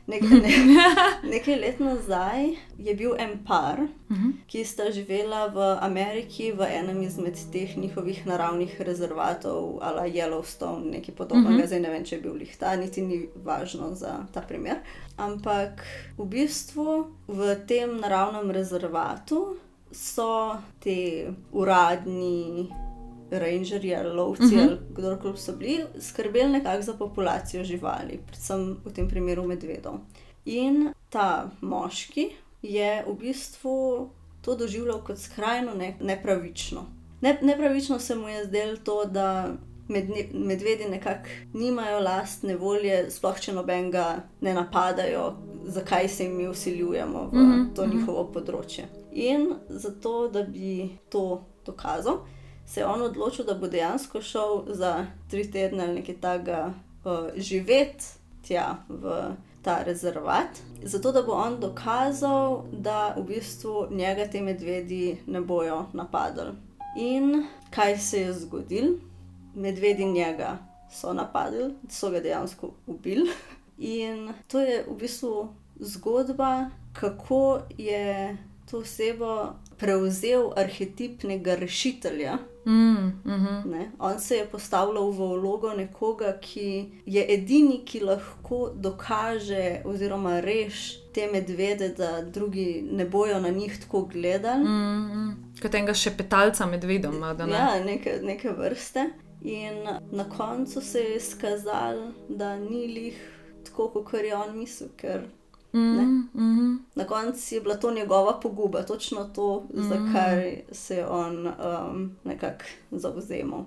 Nekaj, 0.09 0.29
ne, 0.41 0.51
nekaj 1.33 1.57
let 1.61 1.81
nazaj 1.81 2.47
je 2.79 2.95
bil 2.95 3.13
en 3.19 3.45
par, 3.47 3.81
uh. 3.81 4.17
-huh. 4.17 4.33
ki 4.47 4.65
sta 4.65 4.91
živela 4.91 5.47
v 5.47 5.79
Ameriki 5.81 6.53
v 6.53 6.67
enem 6.71 7.03
izmed 7.03 7.37
teh 7.53 7.77
njihovih 7.77 8.27
naravnih 8.27 8.81
rezervatov, 8.81 9.79
ali 9.81 10.13
Yellowstone, 10.13 10.91
nekaj 10.91 11.15
podobnega. 11.15 11.49
Uh 11.49 11.55
mhm. 11.55 11.63
-huh. 11.63 11.67
Zdaj 11.67 11.81
ne 11.81 11.91
vem, 11.91 12.05
če 12.05 12.17
je 12.17 12.23
bil 12.23 12.33
lihta, 12.33 12.77
niti 12.77 13.03
ni 13.03 13.29
važno 13.45 13.95
za 13.95 14.27
ta 14.33 14.41
primer. 14.41 14.77
Ampak 15.17 15.85
v 16.19 16.25
bistvu 16.25 17.07
v 17.29 17.57
tem 17.67 18.01
naravnem 18.01 18.51
rezervatu 18.51 19.57
so 19.93 20.57
te 20.81 21.27
uradni 21.53 22.69
rangerji 23.31 23.95
ali 23.95 24.15
lovci 24.15 24.43
uh 24.43 24.51
-huh. 24.51 24.69
ali 24.69 24.79
kdorkoli 24.91 25.37
so 25.37 25.53
bili, 25.53 25.85
skrbeli 26.01 26.53
nekako 26.53 26.83
za 26.83 26.93
populacijo 26.93 27.65
živali, 27.65 28.21
predvsem 28.27 28.77
v 28.85 28.93
tem 28.93 29.09
primeru 29.09 29.47
medvedov. 29.47 29.95
In 30.45 30.93
ta 31.09 31.51
moški 31.61 32.31
je 32.63 33.05
v 33.09 33.15
bistvu 33.15 34.11
to 34.43 34.57
doživljal 34.57 35.05
kot 35.05 35.19
skrajno 35.19 35.75
ne, 35.75 35.97
nepravično. 36.01 36.87
Ne, 37.21 37.39
nepravično 37.43 37.99
se 37.99 38.15
mu 38.15 38.29
je 38.29 38.45
zdelo 38.45 38.77
to, 38.77 39.05
da 39.05 39.55
med, 39.89 40.09
medvedi 40.35 40.85
nekako 40.91 41.29
nimajo 41.53 42.01
lastne 42.01 42.57
volje, 42.57 43.11
sploh 43.11 43.41
če 43.41 43.53
nobenega 43.53 44.23
ne 44.41 44.55
napadajo, 44.55 45.33
zakaj 45.65 46.09
se 46.09 46.25
jim 46.25 46.37
mi 46.37 46.49
usiljujemo 46.49 47.31
v 47.33 47.37
uh 47.37 47.49
-huh, 47.49 47.75
to 47.75 47.87
njihovo 47.87 48.21
uh 48.21 48.29
-huh. 48.29 48.33
področje. 48.33 48.85
In 49.13 49.55
zato, 49.69 50.29
da 50.29 50.43
bi 50.43 50.99
to 51.09 51.45
dokazal, 51.67 52.19
se 52.69 52.81
je 52.81 52.87
on 52.87 53.03
odločil, 53.03 53.45
da 53.45 53.55
bo 53.55 53.69
dejansko 53.69 54.21
šel 54.23 54.63
za 54.69 55.07
tri 55.31 55.51
tedne 55.51 55.85
ali 55.85 55.95
nekaj 55.95 56.21
takega 56.21 56.73
uh, 57.05 57.29
živeti 57.37 58.05
tja 58.49 58.77
v 58.89 59.33
ta 59.63 59.83
rezervat, 59.83 60.61
zato 60.83 61.13
da 61.13 61.23
bo 61.23 61.33
on 61.33 61.61
dokazal, 61.61 62.65
da 62.73 63.15
v 63.17 63.23
bistvu 63.23 63.87
njega 63.91 64.27
te 64.27 64.41
medvedi 64.41 65.17
ne 65.27 65.41
bojo 65.41 65.87
napadali. 65.93 66.53
In 66.97 67.47
kaj 67.71 67.99
se 67.99 68.21
je 68.21 68.33
zgodilo? 68.33 68.97
Medvedi 69.55 70.05
njega 70.05 70.59
so 70.93 71.13
napadli, 71.13 71.75
so 71.89 72.11
ga 72.11 72.21
dejansko 72.21 72.71
ubili. 72.87 73.31
In 73.79 74.33
to 74.49 74.61
je 74.61 74.85
v 74.89 74.95
bistvu 74.97 75.49
zgodba, 75.81 76.71
kako 76.93 77.61
je 77.79 78.37
to 78.71 78.79
osebo 78.79 79.55
prevzel 79.79 80.53
arhetipnega 80.57 81.55
rešitelja. 81.55 82.39
Mm, 82.67 82.73
mm 82.73 83.23
-hmm. 83.25 83.87
On 83.99 84.21
se 84.21 84.37
je 84.37 84.47
postavljal 84.47 85.11
v 85.11 85.17
vlogo 85.17 85.73
nekoga, 85.75 86.39
ki 86.41 86.93
je 87.07 87.35
edini, 87.35 87.83
ki 87.85 88.01
lahko 88.01 88.73
dokaže 88.75 89.83
oziroma 89.85 90.41
reši 90.41 90.99
te 91.15 91.29
medvede, 91.33 91.89
da 91.89 92.23
drugi 92.23 92.89
ne 92.93 93.05
bojo 93.05 93.41
na 93.41 93.49
njih 93.49 93.81
tako 93.81 94.03
gledali. 94.03 94.65
Mm, 94.65 95.13
mm. 95.15 95.53
Kot 95.63 95.75
enega 95.75 95.95
šepetalca 95.95 96.67
medvedom. 96.67 97.21
Ne? 97.21 97.53
Ja, 97.53 97.85
neke, 97.85 98.21
neke 98.23 98.51
vrste. 98.51 99.11
In 99.43 99.75
na 100.11 100.31
koncu 100.37 100.81
se 100.81 100.99
je 100.99 101.17
izkazalo, 101.17 102.13
da 102.29 102.57
ni 102.57 102.87
lih 102.87 103.31
tako, 103.65 103.89
kot 103.89 104.13
je 104.23 104.37
on 104.37 104.59
mislil. 104.59 104.89
Mm 105.73 105.81
-hmm. 105.81 106.18
Koncu 107.21 107.55
je 107.55 107.61
bila 107.61 107.77
to 107.77 107.91
njegova 107.91 108.41
poguba, 108.41 108.83
točno 108.83 109.25
to, 109.25 109.67
mm 109.75 109.81
-hmm. 109.81 109.89
za 109.89 110.13
kar 110.13 110.43
se 110.73 110.97
je 110.97 111.07
on 111.07 111.47
um, 111.47 112.17
nekako 112.25 112.65
zauzemal. 112.91 113.65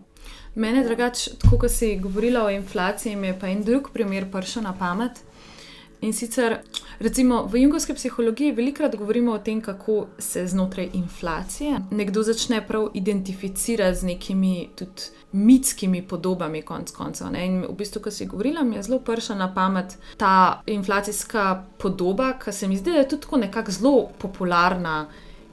Mene, 0.56 0.84
drugače, 0.84 1.32
ko 1.60 1.70
si 1.70 2.00
govorila 2.00 2.46
o 2.46 2.50
inflaciji, 2.50 3.16
mi 3.16 3.28
je 3.28 3.40
pa 3.40 3.48
en 3.48 3.64
drug 3.64 3.90
primer 3.94 4.32
prišel 4.32 4.64
na 4.64 4.74
pamet. 4.80 5.12
In 6.02 6.14
sicer, 6.14 6.60
recimo, 7.00 7.44
v 7.46 7.62
jungovski 7.62 7.94
psihologiji 7.94 8.52
velikokrat 8.52 8.96
govorimo 8.96 9.32
o 9.32 9.40
tem, 9.40 9.62
kako 9.62 10.08
se 10.18 10.48
znotraj 10.48 10.90
inflacije 10.94 11.80
nekdo 11.92 12.24
začne 12.24 12.68
prav 12.68 12.88
identificirati 12.94 13.98
z 13.98 14.04
nekimi 14.06 14.70
tudi 14.76 15.02
mitskimi 15.32 16.02
podobami, 16.08 16.62
konc 16.62 16.92
koncev. 16.92 17.28
In 17.36 17.62
v 17.62 17.76
bistvu, 17.78 18.02
ko 18.02 18.12
si 18.12 18.26
govorila, 18.26 18.64
mi 18.64 18.76
je 18.76 18.84
zelo 18.84 19.00
prša 19.00 19.36
na 19.36 19.54
pamet 19.54 19.98
ta 20.18 20.62
inflacijska 20.66 21.64
podoba, 21.78 22.34
ki 22.34 22.52
se 22.52 22.68
mi 22.68 22.78
zdi, 22.78 22.92
da 22.92 22.98
je 22.98 23.10
tudi 23.10 23.38
nekako 23.38 23.72
zelo 23.72 24.10
popularna 24.18 25.06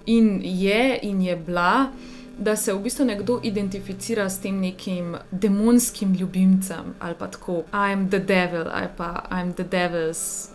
in 0.06 0.40
je 0.42 0.98
in 1.02 1.22
je 1.22 1.36
bila. 1.36 1.86
Da 2.38 2.56
se 2.56 2.72
v 2.72 2.78
bistvu 2.78 3.04
nekdo 3.04 3.40
identificira 3.42 4.28
s 4.30 4.40
tem 4.40 4.60
nekim 4.60 5.16
demonskim 5.30 6.14
ljubimcem, 6.14 6.94
ali 6.98 7.14
pa 7.18 7.26
tako, 7.26 7.62
I'm 7.72 8.08
the 8.08 8.18
devil, 8.18 8.70
ali 8.72 8.88
pa 8.96 9.26
I'm 9.30 9.52
the 9.54 9.64
devil's 9.64 10.48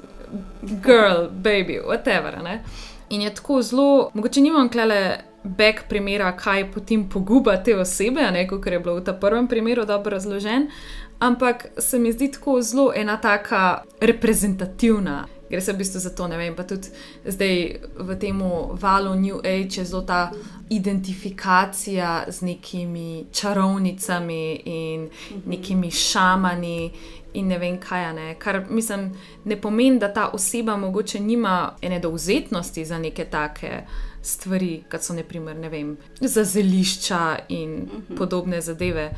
girl, 0.62 1.28
baby, 1.30 1.80
whatever. 1.80 2.44
Ne? 2.44 2.64
In 3.10 3.22
je 3.22 3.36
tako 3.36 3.62
zelo, 3.62 4.10
mogoče 4.14 4.42
nimam 4.42 4.70
klele 4.70 5.18
back 5.44 5.88
primera, 5.90 6.32
kaj 6.38 6.72
potem 6.72 7.10
poguba 7.10 7.58
te 7.64 7.76
osebe, 7.76 8.48
kot 8.50 8.68
je 8.68 8.80
bilo 8.80 8.96
v 8.96 9.04
tem 9.04 9.20
prvem 9.20 9.48
primeru 9.48 9.86
dobro 9.86 10.12
razložen, 10.12 10.70
ampak 11.20 11.68
se 11.78 12.00
mi 12.00 12.12
zdi 12.12 12.32
tako 12.32 12.62
zelo 12.62 12.94
ena 12.96 13.18
taka 13.18 13.84
reprezentativna. 14.02 15.26
Gre 15.54 15.62
se 15.62 15.74
v 15.74 15.78
bistvu 15.78 16.00
za 16.00 16.10
to, 16.10 16.28
ne 16.28 16.38
vem, 16.38 16.56
pa 16.56 16.64
tudi 16.66 16.90
zdaj 17.26 17.76
v 17.94 18.16
tem 18.18 18.40
valu 18.82 19.14
New 19.16 19.38
Age 19.38 19.82
je 19.82 19.86
zelo 19.86 20.02
ta 20.02 20.32
identifikacija 20.70 22.26
z 22.28 22.42
nekimi 22.42 23.26
čarovnicami 23.32 24.62
in 24.66 25.10
nekimi 25.46 25.92
šamani 25.92 26.92
in 27.34 27.48
ne 27.48 27.58
vem 27.58 27.78
kaj. 27.78 28.14
Ne. 28.14 28.36
Kar 28.40 28.64
mislim, 28.70 29.12
ne 29.46 29.62
pomeni, 29.62 30.00
da 30.00 30.10
ta 30.14 30.32
oseba 30.34 30.78
mogoče 30.78 31.20
nima 31.20 31.76
ene 31.82 32.00
dovzetnosti 32.00 32.86
za 32.86 32.98
neke 32.98 33.26
take 33.26 33.84
stvari, 34.22 34.84
kot 34.92 35.06
so 35.06 35.14
naprimer, 35.14 35.56
ne 35.56 35.70
vem, 35.70 35.98
za 36.22 36.44
zelišča 36.44 37.38
in 37.50 37.74
uh 37.74 37.90
-huh. 37.90 38.18
podobne 38.18 38.62
zadeve. 38.62 39.12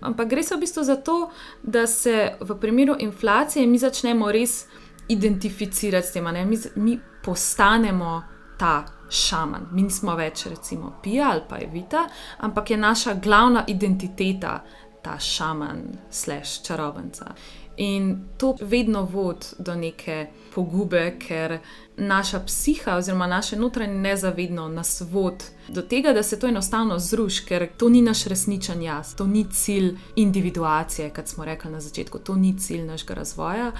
Ampak 0.00 0.28
gre 0.28 0.42
se 0.42 0.56
v 0.56 0.60
bistvu 0.60 0.84
za 0.84 0.96
to, 0.96 1.30
da 1.62 1.86
se 1.86 2.32
v 2.40 2.60
primeru 2.60 2.96
inflacije 2.98 3.66
mi 3.66 3.78
začnemo 3.78 4.32
res 4.32 4.66
identificirati 5.08 6.06
s 6.06 6.12
tem, 6.12 6.24
mi, 6.48 6.58
mi 6.76 6.98
postanemo 7.24 8.22
ta 8.58 8.84
šaman. 9.10 9.68
Mi 9.72 9.82
nismo 9.82 10.14
več, 10.16 10.46
recimo, 10.46 10.96
pija 11.02 11.30
ali 11.32 11.42
pa 11.48 11.58
evita, 11.58 12.08
ampak 12.38 12.70
je 12.70 12.76
naša 12.76 13.14
glavna 13.14 13.64
identiteta 13.66 14.64
ta 15.02 15.18
šaman, 15.18 15.82
slash 16.10 16.62
čarovnica. 16.66 17.34
In 17.78 18.24
to 18.36 18.56
vedno 18.60 19.02
vodi 19.02 19.46
do 19.58 19.74
neke 19.74 20.26
pogube, 20.54 21.12
ker 21.22 21.58
naša 21.96 22.40
psiha 22.46 22.96
oziroma 22.96 23.26
naše 23.26 23.56
notranje 23.56 23.94
nezavedno 23.94 24.68
nas 24.68 25.02
vodi 25.10 25.44
do 25.68 25.82
tega, 25.82 26.12
da 26.12 26.22
se 26.22 26.40
to 26.40 26.48
enostavno 26.48 26.98
zruši, 26.98 27.44
ker 27.46 27.68
to 27.76 27.88
ni 27.88 28.02
naš 28.02 28.24
resničen 28.24 28.82
jaz, 28.82 29.14
to 29.14 29.26
ni 29.26 29.46
cilj 29.52 29.94
individuacije, 30.16 31.10
kot 31.14 31.26
smo 31.26 31.44
rekli 31.44 31.70
na 31.70 31.80
začetku, 31.80 32.18
to 32.18 32.34
ni 32.34 32.58
cilj 32.58 32.82
našega 32.82 33.14
razvoja. 33.14 33.72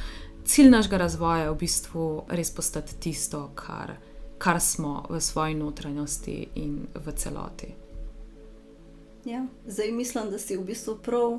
Cilj 0.49 0.71
našega 0.71 0.97
razvoja 0.97 1.43
je 1.43 1.51
v 1.51 1.57
bistvu 1.61 2.05
res 2.29 2.51
postati 2.51 2.95
tisto, 3.01 3.51
kar, 3.55 3.93
kar 4.39 4.61
smo 4.61 5.05
v 5.11 5.21
svoji 5.21 5.55
notranjosti 5.55 6.49
in 6.55 6.87
v 6.95 7.13
celoti. 7.13 7.75
Ja, 9.25 9.45
zdaj 9.67 9.93
mislim, 9.93 10.31
da 10.31 10.39
si 10.39 10.57
v 10.57 10.65
bistvu 10.65 10.97
prav 11.05 11.39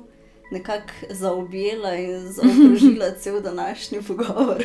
nekako 0.52 0.93
zaobjela 1.10 1.95
in 1.95 2.30
zaokrožila 2.34 3.12
cel 3.22 3.41
današnji 3.41 4.02
pogovor. 4.08 4.63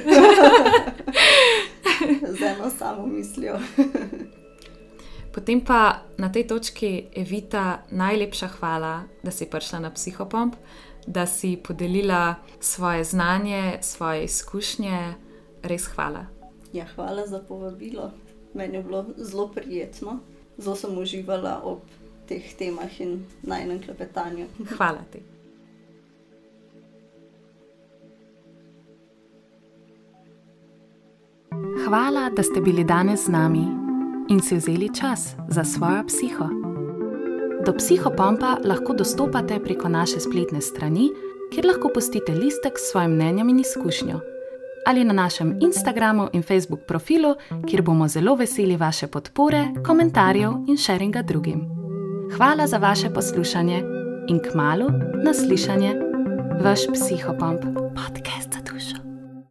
Z 2.28 2.42
eno 2.42 2.70
samo 2.78 3.06
mislijo. 3.06 3.58
Potem 5.32 5.60
pa 5.60 6.04
na 6.18 6.32
tej 6.32 6.46
točki, 6.46 7.04
Evita, 7.16 7.82
najlepša 7.90 8.48
hvala, 8.48 9.02
da 9.22 9.30
si 9.30 9.46
prišla 9.46 9.78
na 9.78 9.90
psihopomp, 9.90 10.54
da 11.06 11.26
si 11.26 11.56
podelila 11.56 12.34
svoje 12.60 13.04
znanje, 13.04 13.78
svoje 13.80 14.24
izkušnje. 14.24 15.14
Res 15.62 15.86
hvala. 15.86 16.26
Ja, 16.72 16.86
hvala 16.94 17.26
za 17.26 17.38
povabilo. 17.48 18.10
Meni 18.54 18.76
je 18.76 18.82
bilo 18.82 19.06
zelo 19.16 19.48
prijetno, 19.48 20.18
zelo 20.58 20.76
sem 20.76 20.98
uživala 20.98 21.60
ob 21.64 21.78
teh 22.28 22.54
temah 22.58 23.00
in 23.00 23.24
najnem 23.42 23.82
klepetanju. 23.82 24.46
Hvala 24.76 25.04
ti. 25.12 25.22
Hvala, 31.86 32.30
da 32.36 32.42
ste 32.42 32.60
bili 32.60 32.84
danes 32.84 33.24
z 33.24 33.28
nami 33.28 33.66
in 34.28 34.40
si 34.40 34.56
vzeli 34.56 34.94
čas 34.94 35.34
za 35.48 35.64
svojo 35.64 36.04
psiho. 36.06 36.73
Do 37.66 37.72
psihopompa 37.72 38.58
lahko 38.64 38.92
dostopate 38.92 39.58
preko 39.64 39.88
naše 39.88 40.20
spletne 40.20 40.60
strani, 40.60 41.08
kjer 41.52 41.66
lahko 41.66 41.88
postite 41.94 42.34
listek 42.34 42.78
s 42.78 42.90
svojim 42.90 43.10
mnenjem 43.10 43.48
in 43.48 43.60
izkušnjo, 43.60 44.20
ali 44.86 45.04
na 45.04 45.12
našem 45.12 45.58
Instagramu 45.60 46.28
in 46.32 46.42
Facebook 46.42 46.80
profilu, 46.88 47.34
kjer 47.68 47.82
bomo 47.82 48.08
zelo 48.08 48.34
veseli 48.36 48.76
vaše 48.76 49.06
podpore, 49.06 49.64
komentarjev 49.86 50.52
in 50.68 50.76
sharinga 50.76 51.22
drugim. 51.22 51.64
Hvala 52.36 52.66
za 52.66 52.78
vaše 52.78 53.10
poslušanje 53.10 53.82
in 54.28 54.38
k 54.38 54.54
malu 54.54 54.90
naslišanje, 55.24 55.94
vaš 56.64 56.80
psihopomp 56.92 57.60
podcast. 57.96 59.03